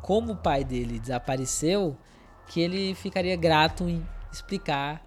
como 0.00 0.32
o 0.32 0.36
pai 0.36 0.64
dele 0.64 0.98
desapareceu, 0.98 1.96
que 2.46 2.60
ele 2.60 2.94
ficaria 2.94 3.36
grato 3.36 3.88
em 3.88 4.06
explicar 4.32 5.04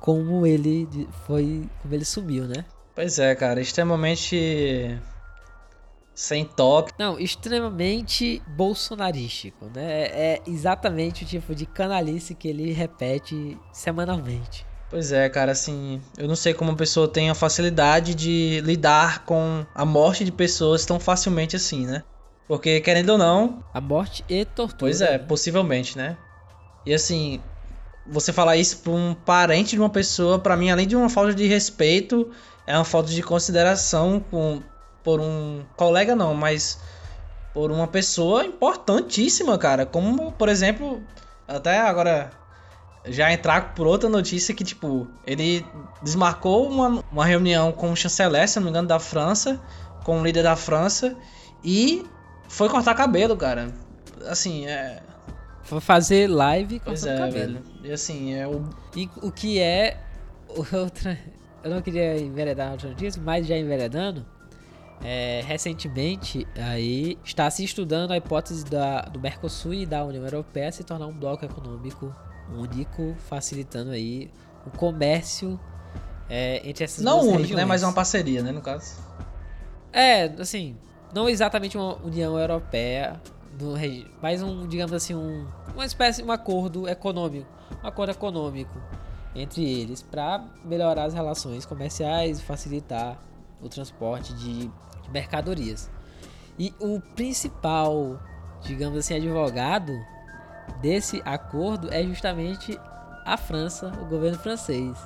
como 0.00 0.46
ele 0.46 0.88
foi, 1.26 1.68
como 1.82 1.94
ele 1.94 2.04
sumiu, 2.04 2.46
né? 2.46 2.64
Pois 2.94 3.18
é, 3.18 3.34
cara, 3.34 3.60
extremamente 3.60 4.98
sem 6.18 6.44
toque. 6.44 6.92
Não, 6.98 7.16
extremamente 7.16 8.42
bolsonarístico, 8.48 9.66
né? 9.72 10.02
É 10.06 10.42
exatamente 10.48 11.22
o 11.22 11.26
tipo 11.26 11.54
de 11.54 11.64
canalice 11.64 12.34
que 12.34 12.48
ele 12.48 12.72
repete 12.72 13.56
semanalmente. 13.72 14.66
Pois 14.90 15.12
é, 15.12 15.28
cara, 15.28 15.52
assim, 15.52 16.02
eu 16.16 16.26
não 16.26 16.34
sei 16.34 16.52
como 16.52 16.72
uma 16.72 16.76
pessoa 16.76 17.06
tem 17.06 17.30
a 17.30 17.36
facilidade 17.36 18.16
de 18.16 18.60
lidar 18.64 19.24
com 19.24 19.64
a 19.72 19.84
morte 19.84 20.24
de 20.24 20.32
pessoas 20.32 20.84
tão 20.84 20.98
facilmente 20.98 21.54
assim, 21.54 21.86
né? 21.86 22.02
Porque, 22.48 22.80
querendo 22.80 23.10
ou 23.10 23.18
não. 23.18 23.62
A 23.72 23.80
morte 23.80 24.24
e 24.28 24.44
tortura. 24.44 24.76
Pois 24.76 25.00
é, 25.00 25.18
possivelmente, 25.18 25.96
né? 25.96 26.16
E 26.84 26.92
assim, 26.92 27.40
você 28.04 28.32
falar 28.32 28.56
isso 28.56 28.78
pra 28.78 28.90
um 28.90 29.14
parente 29.14 29.76
de 29.76 29.78
uma 29.78 29.90
pessoa, 29.90 30.40
para 30.40 30.56
mim, 30.56 30.68
além 30.68 30.88
de 30.88 30.96
uma 30.96 31.08
falta 31.08 31.32
de 31.32 31.46
respeito, 31.46 32.28
é 32.66 32.74
uma 32.74 32.84
falta 32.84 33.08
de 33.08 33.22
consideração 33.22 34.18
com 34.18 34.60
por 35.08 35.20
um 35.22 35.64
colega 35.74 36.14
não, 36.14 36.34
mas 36.34 36.78
por 37.54 37.72
uma 37.72 37.88
pessoa 37.88 38.44
importantíssima, 38.44 39.56
cara. 39.56 39.86
Como, 39.86 40.30
por 40.32 40.50
exemplo, 40.50 41.02
até 41.48 41.78
agora 41.78 42.30
já 43.06 43.32
entrar 43.32 43.72
por 43.74 43.86
outra 43.86 44.06
notícia 44.06 44.54
que, 44.54 44.62
tipo, 44.62 45.08
ele 45.26 45.64
desmarcou 46.02 46.68
uma, 46.68 47.02
uma 47.10 47.24
reunião 47.24 47.72
com 47.72 47.90
o 47.90 47.96
chanceler, 47.96 48.46
se 48.46 48.58
não 48.58 48.64
me 48.64 48.70
engano, 48.70 48.86
da 48.86 48.98
França, 48.98 49.58
com 50.04 50.20
o 50.20 50.22
líder 50.22 50.42
da 50.42 50.56
França, 50.56 51.16
e 51.64 52.04
foi 52.46 52.68
cortar 52.68 52.94
cabelo, 52.94 53.34
cara. 53.34 53.72
Assim, 54.26 54.66
é. 54.66 55.00
Foi 55.62 55.80
fazer 55.80 56.28
live 56.28 56.82
pois 56.84 57.06
é, 57.06 57.16
cabelo. 57.16 57.32
velho. 57.32 57.62
E 57.82 57.90
assim, 57.90 58.34
é 58.34 58.46
o. 58.46 58.62
E 58.94 59.08
o 59.22 59.32
que 59.32 59.58
é. 59.58 60.02
Outra. 60.70 61.18
Eu 61.64 61.70
não 61.70 61.80
queria 61.80 62.20
enveredar 62.20 62.72
outra 62.72 62.90
notícia, 62.90 63.20
mas 63.24 63.46
já 63.46 63.56
enveredando 63.56 64.24
é, 65.02 65.42
recentemente 65.46 66.46
aí 66.56 67.18
está 67.24 67.48
se 67.50 67.62
estudando 67.62 68.10
a 68.10 68.16
hipótese 68.16 68.64
da, 68.64 69.02
do 69.02 69.20
Mercosul 69.20 69.74
e 69.74 69.86
da 69.86 70.04
União 70.04 70.24
Europeia 70.24 70.72
se 70.72 70.82
tornar 70.82 71.06
um 71.06 71.12
bloco 71.12 71.44
econômico 71.44 72.14
único, 72.52 73.14
facilitando 73.28 73.90
aí 73.90 74.30
o 74.66 74.70
comércio 74.70 75.58
é, 76.28 76.68
entre 76.68 76.84
essas 76.84 77.04
não 77.04 77.14
duas 77.14 77.26
único, 77.26 77.38
regiões. 77.42 77.60
né, 77.60 77.64
mas 77.64 77.82
uma 77.82 77.92
parceria, 77.92 78.42
né, 78.42 78.50
no 78.50 78.60
caso. 78.60 78.96
É, 79.92 80.24
assim, 80.38 80.76
não 81.14 81.28
exatamente 81.28 81.76
uma 81.76 81.96
União 82.04 82.38
Europeia, 82.38 83.20
no, 83.58 83.74
mas 84.20 84.42
um, 84.42 84.66
digamos 84.66 84.92
assim, 84.92 85.14
um, 85.14 85.46
uma 85.74 85.84
espécie, 85.84 86.22
um 86.22 86.32
acordo 86.32 86.88
econômico, 86.88 87.46
um 87.82 87.86
acordo 87.86 88.10
econômico 88.10 88.78
entre 89.34 89.64
eles 89.64 90.02
para 90.02 90.44
melhorar 90.64 91.04
as 91.04 91.14
relações 91.14 91.64
comerciais, 91.64 92.40
facilitar 92.40 93.18
o 93.62 93.68
transporte 93.68 94.34
de 94.34 94.70
mercadorias. 95.10 95.90
E 96.58 96.74
o 96.80 97.00
principal, 97.00 98.20
digamos 98.62 98.98
assim, 98.98 99.14
advogado 99.14 99.92
desse 100.80 101.22
acordo 101.24 101.92
é 101.92 102.02
justamente 102.02 102.78
a 103.24 103.36
França, 103.36 103.92
o 104.00 104.06
governo 104.06 104.38
francês. 104.38 104.98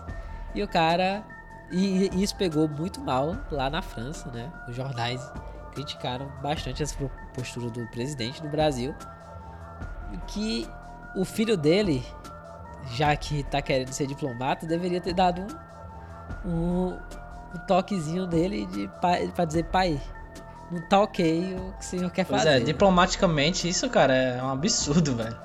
E 0.54 0.62
o 0.62 0.68
cara. 0.68 1.24
E 1.70 2.10
isso 2.22 2.36
pegou 2.36 2.68
muito 2.68 3.00
mal 3.00 3.34
lá 3.50 3.70
na 3.70 3.80
França, 3.80 4.30
né? 4.30 4.52
Os 4.68 4.76
jornais 4.76 5.32
criticaram 5.74 6.30
bastante 6.42 6.82
essa 6.82 6.94
postura 7.32 7.70
do 7.70 7.86
presidente 7.88 8.42
do 8.42 8.48
Brasil. 8.48 8.94
Que 10.26 10.68
o 11.16 11.24
filho 11.24 11.56
dele, 11.56 12.04
já 12.90 13.16
que 13.16 13.42
tá 13.44 13.62
querendo 13.62 13.90
ser 13.92 14.06
diplomata, 14.06 14.66
deveria 14.66 15.00
ter 15.00 15.14
dado 15.14 15.46
um, 16.44 16.88
um 16.90 16.98
o 17.54 17.58
toquezinho 17.60 18.26
dele 18.26 18.66
de, 18.66 18.90
pra 19.34 19.44
dizer, 19.44 19.64
pai, 19.64 20.00
não 20.70 20.80
tá 20.88 21.00
ok 21.00 21.54
o 21.54 21.72
que 21.72 21.80
o 21.80 21.84
senhor 21.84 22.10
quer 22.10 22.24
pois 22.24 22.42
fazer. 22.42 22.56
é, 22.56 22.60
diplomaticamente 22.60 23.68
isso, 23.68 23.88
cara, 23.90 24.14
é 24.14 24.42
um 24.42 24.50
absurdo, 24.50 25.14
velho. 25.16 25.36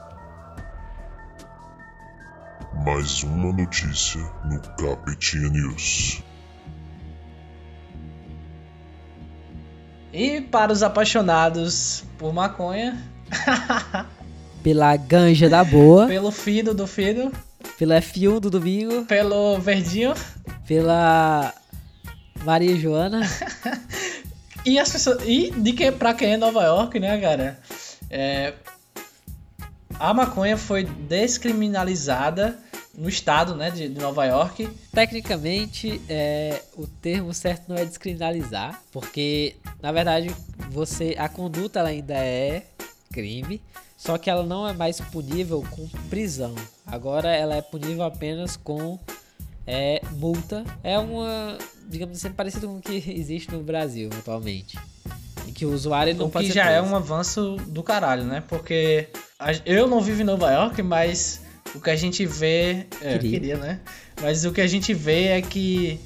Mais 2.86 3.24
uma 3.24 3.52
notícia 3.52 4.22
no 4.46 4.62
Capetinha 4.62 5.50
News. 5.50 6.24
E 10.14 10.42
para 10.42 10.72
os 10.72 10.82
apaixonados 10.82 12.04
por 12.18 12.34
maconha, 12.34 12.98
Pela 14.64 14.96
ganja 14.98 15.50
da 15.50 15.64
boa, 15.64 16.08
pelo 16.08 16.32
fido 16.32 16.74
do 16.74 16.88
fido, 16.88 17.32
pela 17.78 18.02
F1 18.02 18.40
do 18.40 18.50
domingo, 18.50 19.06
pelo 19.06 19.60
verdinho 19.60 20.14
pela 20.68 21.54
Maria 22.44 22.76
Joana. 22.78 23.22
e 24.66 24.78
as 24.80 24.92
pessoas 24.92 25.24
e 25.26 25.52
de 25.52 25.74
que 25.74 25.92
para 25.92 26.14
quem 26.14 26.34
é 26.34 26.38
Nova 26.38 26.64
York, 26.64 27.00
né, 27.00 27.20
cara? 27.20 27.60
É, 28.10 28.54
a 30.00 30.14
maconha 30.14 30.58
foi 30.58 30.84
descriminalizada 30.84 32.58
no 32.98 33.08
estado, 33.08 33.56
né, 33.56 33.70
de, 33.70 33.90
de 33.90 34.00
Nova 34.02 34.26
York. 34.26 34.68
Tecnicamente, 34.92 36.02
é, 36.10 36.62
o 36.76 36.88
termo 36.88 37.34
certo 37.34 37.70
não 37.70 37.76
é 37.76 37.86
descriminalizar, 37.86 38.82
porque 38.92 39.56
na 39.82 39.92
verdade 39.92 40.34
você 40.72 41.16
a 41.18 41.30
conduta 41.30 41.84
ainda 41.84 42.16
é 42.16 42.66
crime, 43.12 43.62
só 43.96 44.18
que 44.18 44.30
ela 44.30 44.44
não 44.44 44.68
é 44.68 44.74
mais 44.74 45.00
punível 45.00 45.64
com 45.70 45.88
prisão. 46.10 46.56
Agora 46.86 47.30
ela 47.36 47.56
é 47.56 47.62
punível 47.62 48.04
apenas 48.04 48.58
com 48.58 49.00
é, 49.66 50.02
multa. 50.14 50.64
É 50.84 50.98
uma, 50.98 51.58
digamos 51.88 52.18
assim, 52.18 52.32
parecido 52.34 52.68
com 52.68 52.78
o 52.78 52.82
que 52.82 53.04
existe 53.12 53.52
no 53.52 53.62
Brasil 53.64 54.10
atualmente. 54.18 54.78
Em 55.48 55.52
que 55.54 55.66
o 55.66 55.72
usuário 55.74 56.14
não 56.16 56.26
O 56.26 56.30
pode 56.30 56.48
que 56.48 56.54
já 56.54 56.70
é 56.70 56.78
preso. 56.80 56.94
um 56.94 56.96
avanço 56.96 57.56
do 57.68 57.82
caralho, 57.82 58.24
né? 58.24 58.44
Porque 58.48 59.08
eu 59.66 59.88
não 59.88 60.02
vivo 60.02 60.22
em 60.22 60.26
Nova 60.26 60.52
York, 60.52 60.82
mas 60.84 61.42
o 61.74 61.80
que 61.80 61.90
a 61.90 61.96
gente 61.96 62.26
vê. 62.26 62.86
É, 63.02 63.14
Queria. 63.14 63.32
queria, 63.32 63.58
né? 63.58 63.80
Mas 64.22 64.44
o 64.46 64.52
que 64.52 64.60
a 64.62 64.68
gente 64.68 64.94
vê 64.94 65.26
é 65.28 65.42
que 65.42 66.00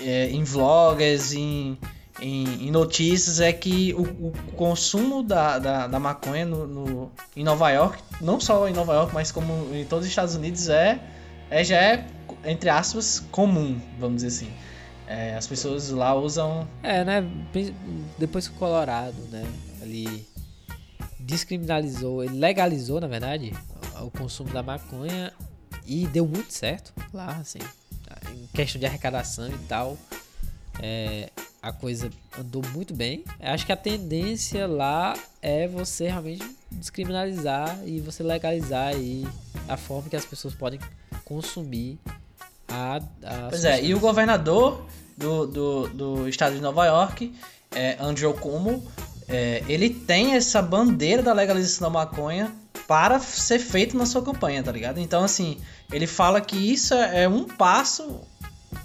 é, 0.00 0.30
em 0.30 0.42
vlogs, 0.42 1.34
em, 1.34 1.76
em, 2.20 2.68
em 2.68 2.70
notícias, 2.70 3.40
é 3.40 3.52
que 3.52 3.92
o, 3.94 4.02
o 4.28 4.32
consumo 4.56 5.22
da, 5.22 5.58
da, 5.58 5.86
da 5.86 5.98
maconha 5.98 6.46
no, 6.46 6.66
no- 6.66 7.12
em 7.36 7.44
Nova 7.44 7.70
York, 7.70 8.02
não 8.20 8.40
só 8.40 8.66
em 8.68 8.72
Nova 8.72 8.94
York, 8.94 9.12
mas 9.12 9.30
como 9.30 9.74
em 9.74 9.84
todos 9.84 10.04
os 10.06 10.10
Estados 10.10 10.34
Unidos, 10.34 10.68
é, 10.68 10.98
é 11.50 11.62
já 11.62 11.76
é, 11.76 12.06
entre 12.46 12.70
aspas, 12.70 13.20
comum, 13.30 13.78
vamos 13.98 14.22
dizer 14.22 14.28
assim. 14.28 14.52
É, 15.12 15.36
as 15.36 15.46
pessoas 15.46 15.90
lá 15.90 16.14
usam 16.14 16.66
É, 16.82 17.04
né? 17.04 17.22
Depois 18.18 18.48
que 18.48 18.54
o 18.54 18.58
Colorado, 18.58 19.20
né, 19.30 19.44
ali 19.82 20.26
descriminalizou, 21.20 22.24
ele 22.24 22.38
legalizou, 22.38 23.00
na 23.00 23.06
verdade, 23.06 23.52
o 24.00 24.06
o 24.06 24.10
consumo 24.10 24.50
da 24.52 24.62
maconha 24.62 25.32
e 25.86 26.06
deu 26.06 26.26
muito 26.26 26.52
certo 26.52 26.92
lá, 27.12 27.36
assim, 27.36 27.58
em 28.32 28.46
questão 28.54 28.80
de 28.80 28.86
arrecadação 28.86 29.48
e 29.48 29.58
tal. 29.68 29.96
é, 30.80 31.30
a 31.62 31.72
coisa 31.72 32.10
andou 32.36 32.62
muito 32.72 32.92
bem. 32.92 33.24
Acho 33.38 33.64
que 33.64 33.70
a 33.70 33.76
tendência 33.76 34.66
lá 34.66 35.14
é 35.40 35.68
você 35.68 36.08
realmente 36.08 36.44
descriminalizar 36.70 37.78
e 37.86 38.00
você 38.00 38.22
legalizar 38.22 38.88
aí 38.88 39.24
a 39.68 39.76
forma 39.76 40.08
que 40.10 40.16
as 40.16 40.24
pessoas 40.24 40.54
podem 40.54 40.80
consumir 41.24 42.00
a, 42.72 42.96
a 42.96 43.48
Pois 43.50 43.64
é, 43.64 43.84
e 43.84 43.94
o 43.94 44.00
governador 44.00 44.86
do, 45.16 45.46
do, 45.46 45.88
do 45.88 46.28
estado 46.28 46.54
de 46.54 46.60
Nova 46.60 46.86
York, 46.86 47.32
é, 47.74 47.96
Andrew 48.00 48.32
Cuomo, 48.34 48.82
é, 49.28 49.62
ele 49.68 49.90
tem 49.90 50.34
essa 50.34 50.60
bandeira 50.60 51.22
da 51.22 51.32
legalização 51.32 51.90
da 51.90 51.98
maconha 52.00 52.52
para 52.88 53.20
ser 53.20 53.58
feito 53.58 53.96
na 53.96 54.06
sua 54.06 54.22
campanha, 54.22 54.62
tá 54.62 54.72
ligado? 54.72 54.98
Então, 54.98 55.22
assim, 55.22 55.58
ele 55.92 56.06
fala 56.06 56.40
que 56.40 56.56
isso 56.56 56.94
é 56.94 57.28
um 57.28 57.44
passo 57.44 58.20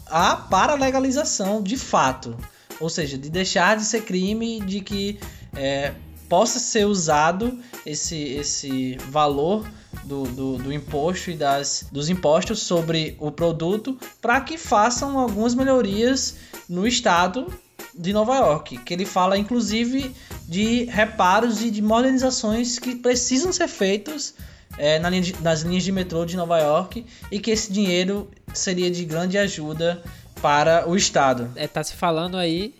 a, 0.06 0.36
para 0.36 0.74
a 0.74 0.76
legalização 0.76 1.62
de 1.62 1.78
fato. 1.78 2.38
Ou 2.80 2.90
seja, 2.90 3.18
de 3.18 3.30
deixar 3.30 3.76
de 3.76 3.84
ser 3.84 4.02
crime, 4.02 4.62
de 4.62 4.82
que 4.82 5.20
é, 5.56 5.94
possa 6.30 6.60
ser 6.60 6.86
usado 6.86 7.60
esse, 7.86 8.16
esse 8.16 8.98
valor 9.10 9.68
do, 10.08 10.24
do, 10.24 10.58
do 10.58 10.74
imposto 10.74 11.30
e 11.32 11.36
das, 11.36 11.86
dos 11.92 12.10
impostos 12.10 12.60
sobre 12.62 13.16
o 13.20 13.30
produto 13.32 13.98
para 14.22 14.40
que 14.42 14.58
façam 14.58 15.18
algumas 15.20 15.54
melhorias 15.54 16.36
no 16.70 16.88
estado 16.88 17.52
de 17.94 18.14
Nova 18.14 18.36
York. 18.38 18.78
Que 18.80 18.94
ele 18.94 19.06
fala, 19.06 19.38
inclusive, 19.38 20.14
de 20.48 20.86
reparos 20.86 21.62
e 21.62 21.70
de 21.70 21.82
modernizações 21.82 22.80
que 22.80 22.96
precisam 22.96 23.52
ser 23.52 23.68
feitos 23.68 24.34
é, 24.78 25.00
na 25.00 25.10
linha 25.10 25.22
de- 25.22 25.36
nas 25.42 25.62
linhas 25.62 25.84
de 25.84 25.92
metrô 25.92 26.26
de 26.26 26.36
Nova 26.38 26.58
York 26.60 27.06
e 27.32 27.40
que 27.40 27.52
esse 27.52 27.72
dinheiro 27.72 28.30
seria 28.54 28.90
de 28.92 29.04
grande 29.06 29.38
ajuda 29.38 30.02
para 30.42 30.88
o 30.88 30.96
estado. 30.96 31.50
É, 31.56 31.68
tá 31.68 31.84
se 31.84 31.96
falando 31.96 32.38
aí, 32.38 32.76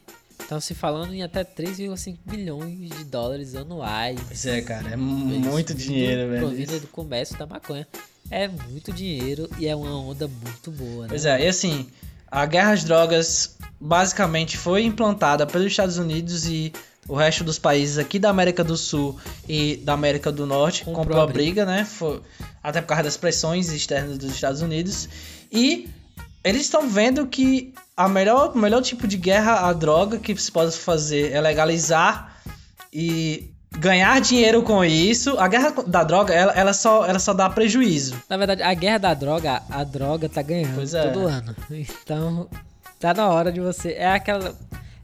estão 0.48 0.62
se 0.62 0.74
falando 0.74 1.14
em 1.14 1.22
até 1.22 1.44
3,5 1.44 2.18
milhões 2.26 2.90
de 2.90 3.04
dólares 3.04 3.54
anuais. 3.54 4.18
Pois 4.26 4.46
é, 4.46 4.62
cara, 4.62 4.92
é 4.92 4.96
muito 4.96 5.74
dinheiro, 5.74 6.30
velho. 6.30 6.48
Provindo 6.48 6.80
do 6.80 6.88
comércio 6.88 7.38
da 7.38 7.46
maconha. 7.46 7.86
É 8.32 8.48
muito 8.48 8.94
dinheiro 8.94 9.50
e 9.60 9.68
é 9.68 9.76
uma 9.76 9.94
onda 10.00 10.28
muito 10.28 10.72
boa, 10.72 11.04
né? 11.04 11.10
Pois 11.10 11.26
é, 11.26 11.44
e 11.44 11.48
assim, 11.48 11.88
a 12.32 12.46
guerra 12.46 12.72
às 12.72 12.84
drogas 12.84 13.58
basicamente 13.80 14.58
foi 14.58 14.84
implantada 14.84 15.46
pelos 15.46 15.68
Estados 15.68 15.98
Unidos 15.98 16.46
e 16.46 16.72
o 17.08 17.16
resto 17.16 17.44
dos 17.44 17.60
países 17.60 17.98
aqui 17.98 18.18
da 18.18 18.30
América 18.30 18.64
do 18.64 18.76
Sul 18.78 19.18
e 19.48 19.78
da 19.78 19.94
América 19.94 20.32
do 20.32 20.46
Norte 20.46 20.84
Comprou 20.84 21.04
comprou, 21.04 21.22
a 21.22 21.24
a 21.24 21.28
briga, 21.28 21.66
né? 21.66 21.86
Foi, 21.86 22.22
até 22.64 22.82
por 22.82 22.88
causa 22.88 23.04
das 23.04 23.18
pressões 23.18 23.70
externas 23.70 24.18
dos 24.18 24.32
Estados 24.32 24.62
Unidos. 24.62 25.08
E 25.52 25.90
eles 26.44 26.62
estão 26.62 26.88
vendo 26.88 27.28
que 27.28 27.74
a 27.96 28.08
melhor, 28.08 28.52
o 28.56 28.58
melhor 28.58 28.82
tipo 28.82 29.08
de 29.08 29.18
guerra 29.18 29.68
à 29.68 29.74
droga 29.74 30.20
que 30.20 30.36
se 30.38 30.52
pode 30.52 30.78
fazer 30.78 31.32
é 31.32 31.42
legalizar 31.42 32.38
e 32.94 33.52
ganhar 33.72 34.20
dinheiro 34.22 34.62
com 34.64 34.84
isso. 34.84 35.38
A 35.38 35.48
guerra 35.48 35.72
da 35.86 36.04
droga, 36.04 36.34
ela, 36.34 36.52
ela, 36.54 36.74
só, 36.74 37.06
ela 37.06 37.20
só 37.20 37.34
dá 37.34 37.50
prejuízo. 37.50 38.16
Na 38.30 38.38
verdade, 38.38 38.64
a 38.64 38.74
guerra 38.74 38.98
da 38.98 39.14
droga, 39.14 39.62
a 39.70 39.84
droga 39.84 40.30
tá 40.30 40.42
ganhando 40.42 40.82
é. 40.96 41.08
todo 41.12 41.28
ano. 41.28 41.56
Então, 41.72 42.50
tá 43.00 43.14
na 43.14 43.28
hora 43.28 43.52
de 43.52 43.60
você. 43.60 43.94
É 43.94 44.08
aquela, 44.08 44.56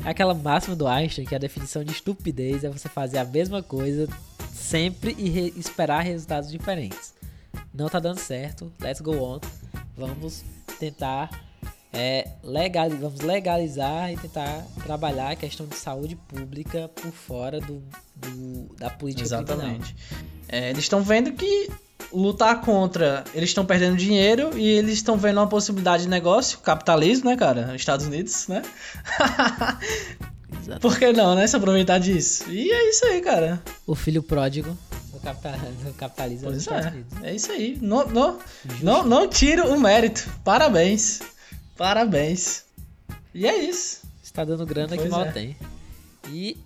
é 0.06 0.10
aquela 0.10 0.34
máxima 0.34 0.76
do 0.76 0.88
Einstein 0.88 1.26
que 1.26 1.36
a 1.36 1.40
definição 1.40 1.84
de 1.84 1.92
estupidez 1.92 2.64
é 2.64 2.70
você 2.70 2.88
fazer 2.88 3.18
a 3.18 3.26
mesma 3.26 3.62
coisa 3.62 4.08
sempre 4.54 5.16
e 5.18 5.30
re- 5.30 5.54
esperar 5.58 6.02
resultados 6.02 6.50
diferentes. 6.50 7.14
Não 7.74 7.90
tá 7.90 8.00
dando 8.00 8.20
certo, 8.20 8.72
let's 8.80 9.02
go 9.02 9.16
on. 9.22 9.40
Vamos 9.98 10.44
tentar 10.80 11.30
é, 11.92 12.28
legal, 12.44 12.90
vamos 12.90 13.20
legalizar 13.22 14.12
e 14.12 14.18
tentar 14.18 14.66
trabalhar 14.84 15.30
a 15.32 15.36
questão 15.36 15.66
de 15.68 15.76
saúde 15.76 16.16
pública 16.16 16.90
por 16.96 17.12
fora 17.12 17.60
do, 17.62 17.84
do- 18.16 18.76
da 18.78 18.90
política. 18.90 19.24
Exatamente. 19.24 19.96
É, 20.48 20.70
eles 20.72 20.84
estão 20.84 21.02
vendo 21.04 21.32
que 21.34 21.70
lutar 22.12 22.62
contra, 22.62 23.24
eles 23.34 23.50
estão 23.50 23.66
perdendo 23.66 23.96
dinheiro 23.98 24.58
e 24.58 24.68
eles 24.68 24.94
estão 24.94 25.18
vendo 25.18 25.38
uma 25.38 25.48
possibilidade 25.48 26.04
de 26.04 26.10
negócio, 26.10 26.60
capitalismo, 26.60 27.30
né, 27.30 27.36
cara? 27.38 27.76
Estados 27.76 28.06
Unidos, 28.08 28.48
né? 28.48 28.62
Exato. 30.62 30.80
Por 30.80 30.98
que 30.98 31.12
não, 31.12 31.36
né? 31.36 31.46
Se 31.48 31.56
aproveitar 31.56 31.98
disso. 32.00 32.50
E 32.50 32.72
é 32.72 32.90
isso 32.90 33.06
aí, 33.06 33.22
cara. 33.22 33.62
O 33.86 33.96
filho 33.96 34.22
pródigo 34.24 34.78
capital, 35.24 35.54
do 35.58 35.94
capitalismo 35.94 36.52
dos 36.52 36.66
Pois 36.66 36.78
Estados 36.78 36.86
é. 36.86 36.90
Unidos. 36.90 37.24
É 37.24 37.36
isso 37.36 37.52
aí. 37.52 37.78
Não, 37.82 38.08
não, 38.08 38.40
não, 38.82 39.04
não 39.04 39.28
tiro 39.28 39.74
o 39.74 39.80
mérito. 39.80 40.30
Parabéns. 40.44 41.22
Parabéns. 41.78 42.66
E 43.34 43.48
é 43.48 43.58
isso. 43.58 44.02
Está 44.22 44.44
dando 44.44 44.66
grana 44.66 44.90
que 44.90 44.98
Pois 44.98 45.10
mal 45.10 45.26
é. 45.26 45.32
tem. 45.32 45.58
E 46.30 46.58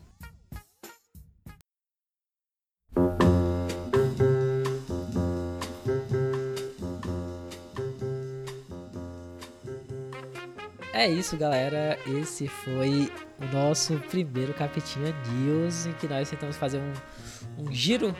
É 10.93 11.07
isso, 11.07 11.37
galera. 11.37 11.97
Esse 12.07 12.47
foi 12.47 13.11
o 13.39 13.45
nosso 13.53 13.99
primeiro 14.09 14.51
Capitinha 14.51 15.13
News, 15.31 15.85
em 15.85 15.93
que 15.93 16.07
nós 16.07 16.27
tentamos 16.27 16.57
fazer 16.57 16.79
um, 16.79 17.63
um 17.63 17.71
giro 17.71 18.15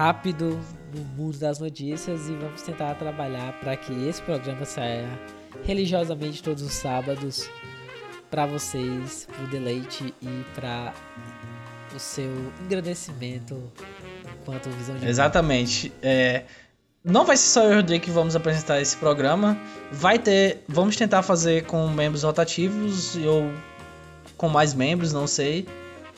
rápido 0.00 0.58
no 0.94 1.04
mundo 1.14 1.36
das 1.36 1.58
notícias 1.58 2.26
e 2.26 2.32
vamos 2.32 2.62
tentar 2.62 2.94
trabalhar 2.94 3.52
para 3.60 3.76
que 3.76 3.92
esse 4.08 4.22
programa 4.22 4.64
saia 4.64 5.06
religiosamente 5.66 6.42
todos 6.42 6.62
os 6.62 6.72
sábados 6.72 7.50
para 8.30 8.46
vocês, 8.46 9.28
pro 9.30 9.46
deleite 9.48 10.14
e 10.22 10.44
para 10.54 10.94
o 11.94 11.98
seu 11.98 12.32
engrandecimento 12.64 13.62
enquanto 14.40 14.70
visão 14.70 14.96
de. 14.96 15.06
Exatamente. 15.06 15.92
É, 16.00 16.44
não 17.04 17.26
vai 17.26 17.36
ser 17.36 17.48
só 17.50 17.64
eu 17.64 17.72
e 17.72 17.74
o 17.74 17.76
Rodrigo 17.76 18.02
que 18.02 18.10
vamos 18.10 18.34
apresentar 18.34 18.80
esse 18.80 18.96
programa. 18.96 19.58
Vai 19.92 20.18
ter. 20.18 20.64
Vamos 20.66 20.96
tentar 20.96 21.22
fazer 21.22 21.66
com 21.66 21.86
membros 21.88 22.22
rotativos 22.22 23.16
ou 23.16 23.52
com 24.38 24.48
mais 24.48 24.72
membros, 24.72 25.12
não 25.12 25.26
sei. 25.26 25.68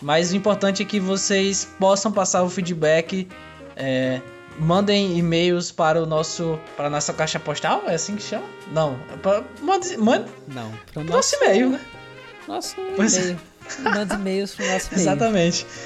Mas 0.00 0.32
o 0.32 0.36
importante 0.36 0.82
é 0.82 0.86
que 0.86 1.00
vocês 1.00 1.68
possam 1.80 2.12
passar 2.12 2.44
o 2.44 2.48
feedback. 2.48 3.26
É, 3.76 4.20
mandem 4.58 5.18
e-mails 5.18 5.70
para 5.72 6.00
o 6.02 6.06
nosso. 6.06 6.58
Para 6.76 6.86
a 6.86 6.90
nossa 6.90 7.12
caixa 7.12 7.38
postal? 7.40 7.82
É 7.86 7.94
assim 7.94 8.16
que 8.16 8.22
chama? 8.22 8.46
Não. 8.72 8.98
pra- 9.22 9.44
Mande, 9.60 9.96
mande 9.96 10.30
Não, 10.48 10.72
para 10.92 11.02
o 11.02 11.04
nosso 11.04 11.34
e-mail, 11.36 11.70
né? 11.70 11.80
nosso 12.48 12.74
Pois 12.96 13.16
é. 13.16 13.20
e-mail. 13.20 13.38
manda 13.82 14.14
e-mails 14.14 14.54
pro 14.54 14.66
nosso 14.66 14.86
e-mail. 14.88 15.00
Exatamente. 15.00 15.66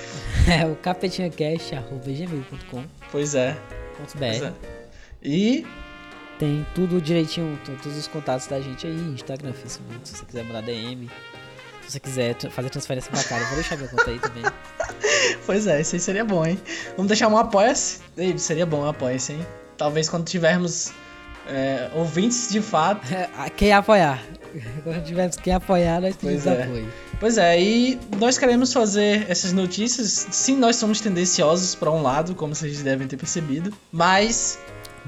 É 0.48 0.64
o 0.64 0.76
capetinhacast.gmail.com 0.76 2.84
Pois 3.10 3.34
é. 3.34 3.56
Pois 3.96 4.14
é. 4.42 4.52
E 5.22 5.66
tem 6.38 6.66
tudo 6.74 7.00
direitinho, 7.00 7.58
todos 7.64 7.96
os 7.96 8.06
contatos 8.06 8.46
da 8.46 8.60
gente 8.60 8.86
aí, 8.86 8.92
Instagram, 8.92 9.52
Facebook, 9.52 9.98
se 10.04 10.16
você 10.16 10.24
quiser 10.24 10.44
mandar 10.44 10.62
DM. 10.62 11.10
Se 11.82 11.92
você 11.92 12.00
quiser 12.00 12.36
fazer 12.50 12.70
transferência 12.70 13.10
bancária, 13.10 13.42
eu 13.42 13.46
vou 13.48 13.56
deixar 13.56 13.76
minha 13.76 13.88
conta 13.88 14.10
aí 14.10 14.18
também. 14.18 14.42
pois 15.44 15.66
é, 15.66 15.80
isso 15.80 15.94
aí 15.94 16.00
seria 16.00 16.24
bom, 16.24 16.44
hein? 16.44 16.58
Vamos 16.96 17.08
deixar 17.08 17.28
um 17.28 17.36
apoia-se. 17.36 18.00
Seria 18.38 18.66
bom 18.66 18.82
um 18.82 18.88
apoia-se, 18.88 19.32
hein? 19.32 19.46
Talvez 19.76 20.08
quando 20.08 20.24
tivermos 20.24 20.92
é, 21.48 21.90
ouvintes 21.94 22.48
de 22.50 22.60
fato. 22.60 23.06
quem 23.56 23.72
apoiar. 23.72 24.22
Quando 24.82 25.04
tivermos 25.04 25.36
quem 25.36 25.54
apoiar, 25.54 26.00
nós 26.00 26.16
temos 26.16 26.42
pois 26.42 26.58
é. 26.58 26.62
apoio. 26.62 26.92
Pois 27.18 27.38
é, 27.38 27.60
e 27.60 28.00
nós 28.18 28.36
queremos 28.36 28.72
fazer 28.72 29.26
essas 29.30 29.52
notícias. 29.52 30.26
Sim, 30.30 30.56
nós 30.56 30.76
somos 30.76 31.00
tendenciosos 31.00 31.74
para 31.74 31.90
um 31.90 32.02
lado, 32.02 32.34
como 32.34 32.54
vocês 32.54 32.82
devem 32.82 33.06
ter 33.06 33.16
percebido, 33.16 33.72
mas. 33.92 34.58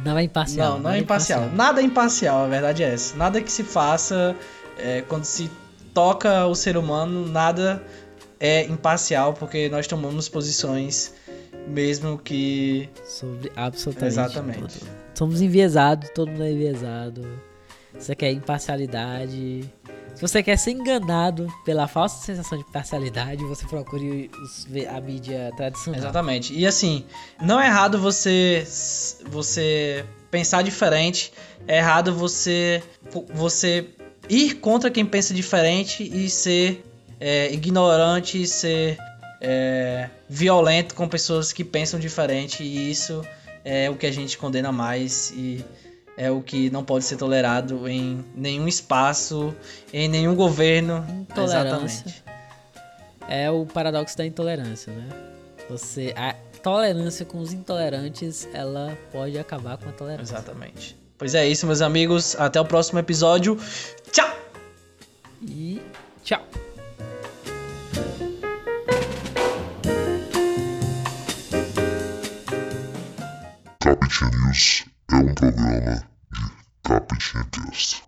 Não 0.05 0.17
é 0.17 0.23
imparcial. 0.23 0.75
Não, 0.75 0.81
não 0.81 0.91
é 0.91 0.99
imparcial. 0.99 1.41
imparcial. 1.41 1.57
Nada 1.57 1.81
é 1.81 1.85
imparcial, 1.85 2.45
a 2.45 2.49
verdade 2.49 2.83
é 2.83 2.95
essa. 2.95 3.17
Nada 3.17 3.41
que 3.41 3.51
se 3.51 3.65
faça 3.65 4.37
é, 4.79 5.03
quando 5.03 5.25
se 5.25 5.51
toca 5.93 6.47
o 6.47 6.55
ser 6.55 6.77
humano, 6.77 7.27
nada 7.27 7.83
é 8.41 8.65
imparcial, 8.65 9.35
porque 9.35 9.69
nós 9.69 9.87
tomamos 9.87 10.29
posições 10.29 11.13
mesmo 11.69 12.19
que. 12.19 12.89
Sobre 13.05 13.53
absolutamente. 13.55 14.13
Exatamente. 14.13 14.79
Tudo. 14.79 14.91
Somos 15.15 15.41
enviesados, 15.41 16.11
todo 16.15 16.31
mundo 16.31 16.45
é 16.45 16.53
enviesado. 16.53 17.29
Você 17.99 18.15
quer 18.15 18.33
imparcialidade. 18.33 19.69
Se 20.15 20.23
você 20.23 20.43
quer 20.43 20.57
ser 20.57 20.73
enganado 20.73 21.47
pela 21.65 21.87
falsa 21.87 22.25
sensação 22.25 22.59
de 22.59 22.65
parcialidade, 22.73 23.45
você 23.45 23.65
procure 23.67 24.31
os, 24.43 24.67
a 24.89 25.01
mídia 25.01 25.53
tradicional. 25.57 26.01
Exatamente. 26.01 26.53
E 26.53 26.67
assim, 26.67 27.05
não 27.41 27.61
é 27.61 27.67
errado 27.67 27.99
você 27.99 28.67
você 29.27 30.05
pensar 30.31 30.63
diferente, 30.63 31.33
é 31.67 31.79
errado 31.79 32.13
você 32.15 32.83
você 33.33 33.87
ir 34.29 34.55
contra 34.55 34.91
quem 34.91 35.07
pensa 35.07 35.33
diferente 35.33 36.03
e 36.03 36.29
ser 36.29 36.85
é, 37.21 37.53
ignorante, 37.53 38.47
ser 38.47 38.99
é, 39.41 40.09
violento 40.29 40.95
com 40.95 41.09
pessoas 41.09 41.53
que 41.53 41.65
pensam 41.65 41.99
diferente 41.99 42.63
e 42.63 42.91
isso 42.91 43.23
é 43.65 43.91
o 43.91 43.97
que 43.97 44.07
a 44.07 44.13
gente 44.13 44.37
condena 44.39 44.73
mais 44.73 45.31
e 45.31 45.65
é 46.17 46.31
o 46.31 46.43
que 46.43 46.69
não 46.71 46.85
pode 46.85 47.05
ser 47.05 47.17
tolerado 47.17 47.89
em 47.89 48.25
nenhum 48.35 48.67
espaço, 48.67 49.55
em 49.93 50.09
nenhum 50.09 50.35
governo. 50.35 51.07
Intolerância. 51.09 52.05
Exatamente. 52.07 52.25
É 53.29 53.51
o 53.51 53.67
paradoxo 53.67 54.17
da 54.17 54.27
intolerância, 54.27 54.93
né? 54.93 55.09
Você 55.69 56.15
a 56.17 56.35
tolerância 56.63 57.25
com 57.25 57.39
os 57.39 57.53
intolerantes, 57.53 58.49
ela 58.53 58.99
pode 59.13 59.39
acabar 59.39 59.77
com 59.77 59.89
a 59.89 59.93
tolerância. 59.93 60.35
Exatamente. 60.35 60.97
Pois 61.17 61.35
é 61.35 61.47
isso, 61.47 61.67
meus 61.67 61.83
amigos. 61.83 62.35
Até 62.37 62.61
o 62.61 62.65
próximo 62.65 62.99
episódio. 62.99 63.59
Tchau. 64.11 64.37
E 65.43 65.81
tchau. 66.25 66.43
Capitinha 73.89 74.31
News 74.33 74.85
é 75.11 75.15
um 75.15 75.35
programa 75.35 76.05
de 76.31 76.51
Capitinha 76.83 77.45
Cast. 77.51 78.05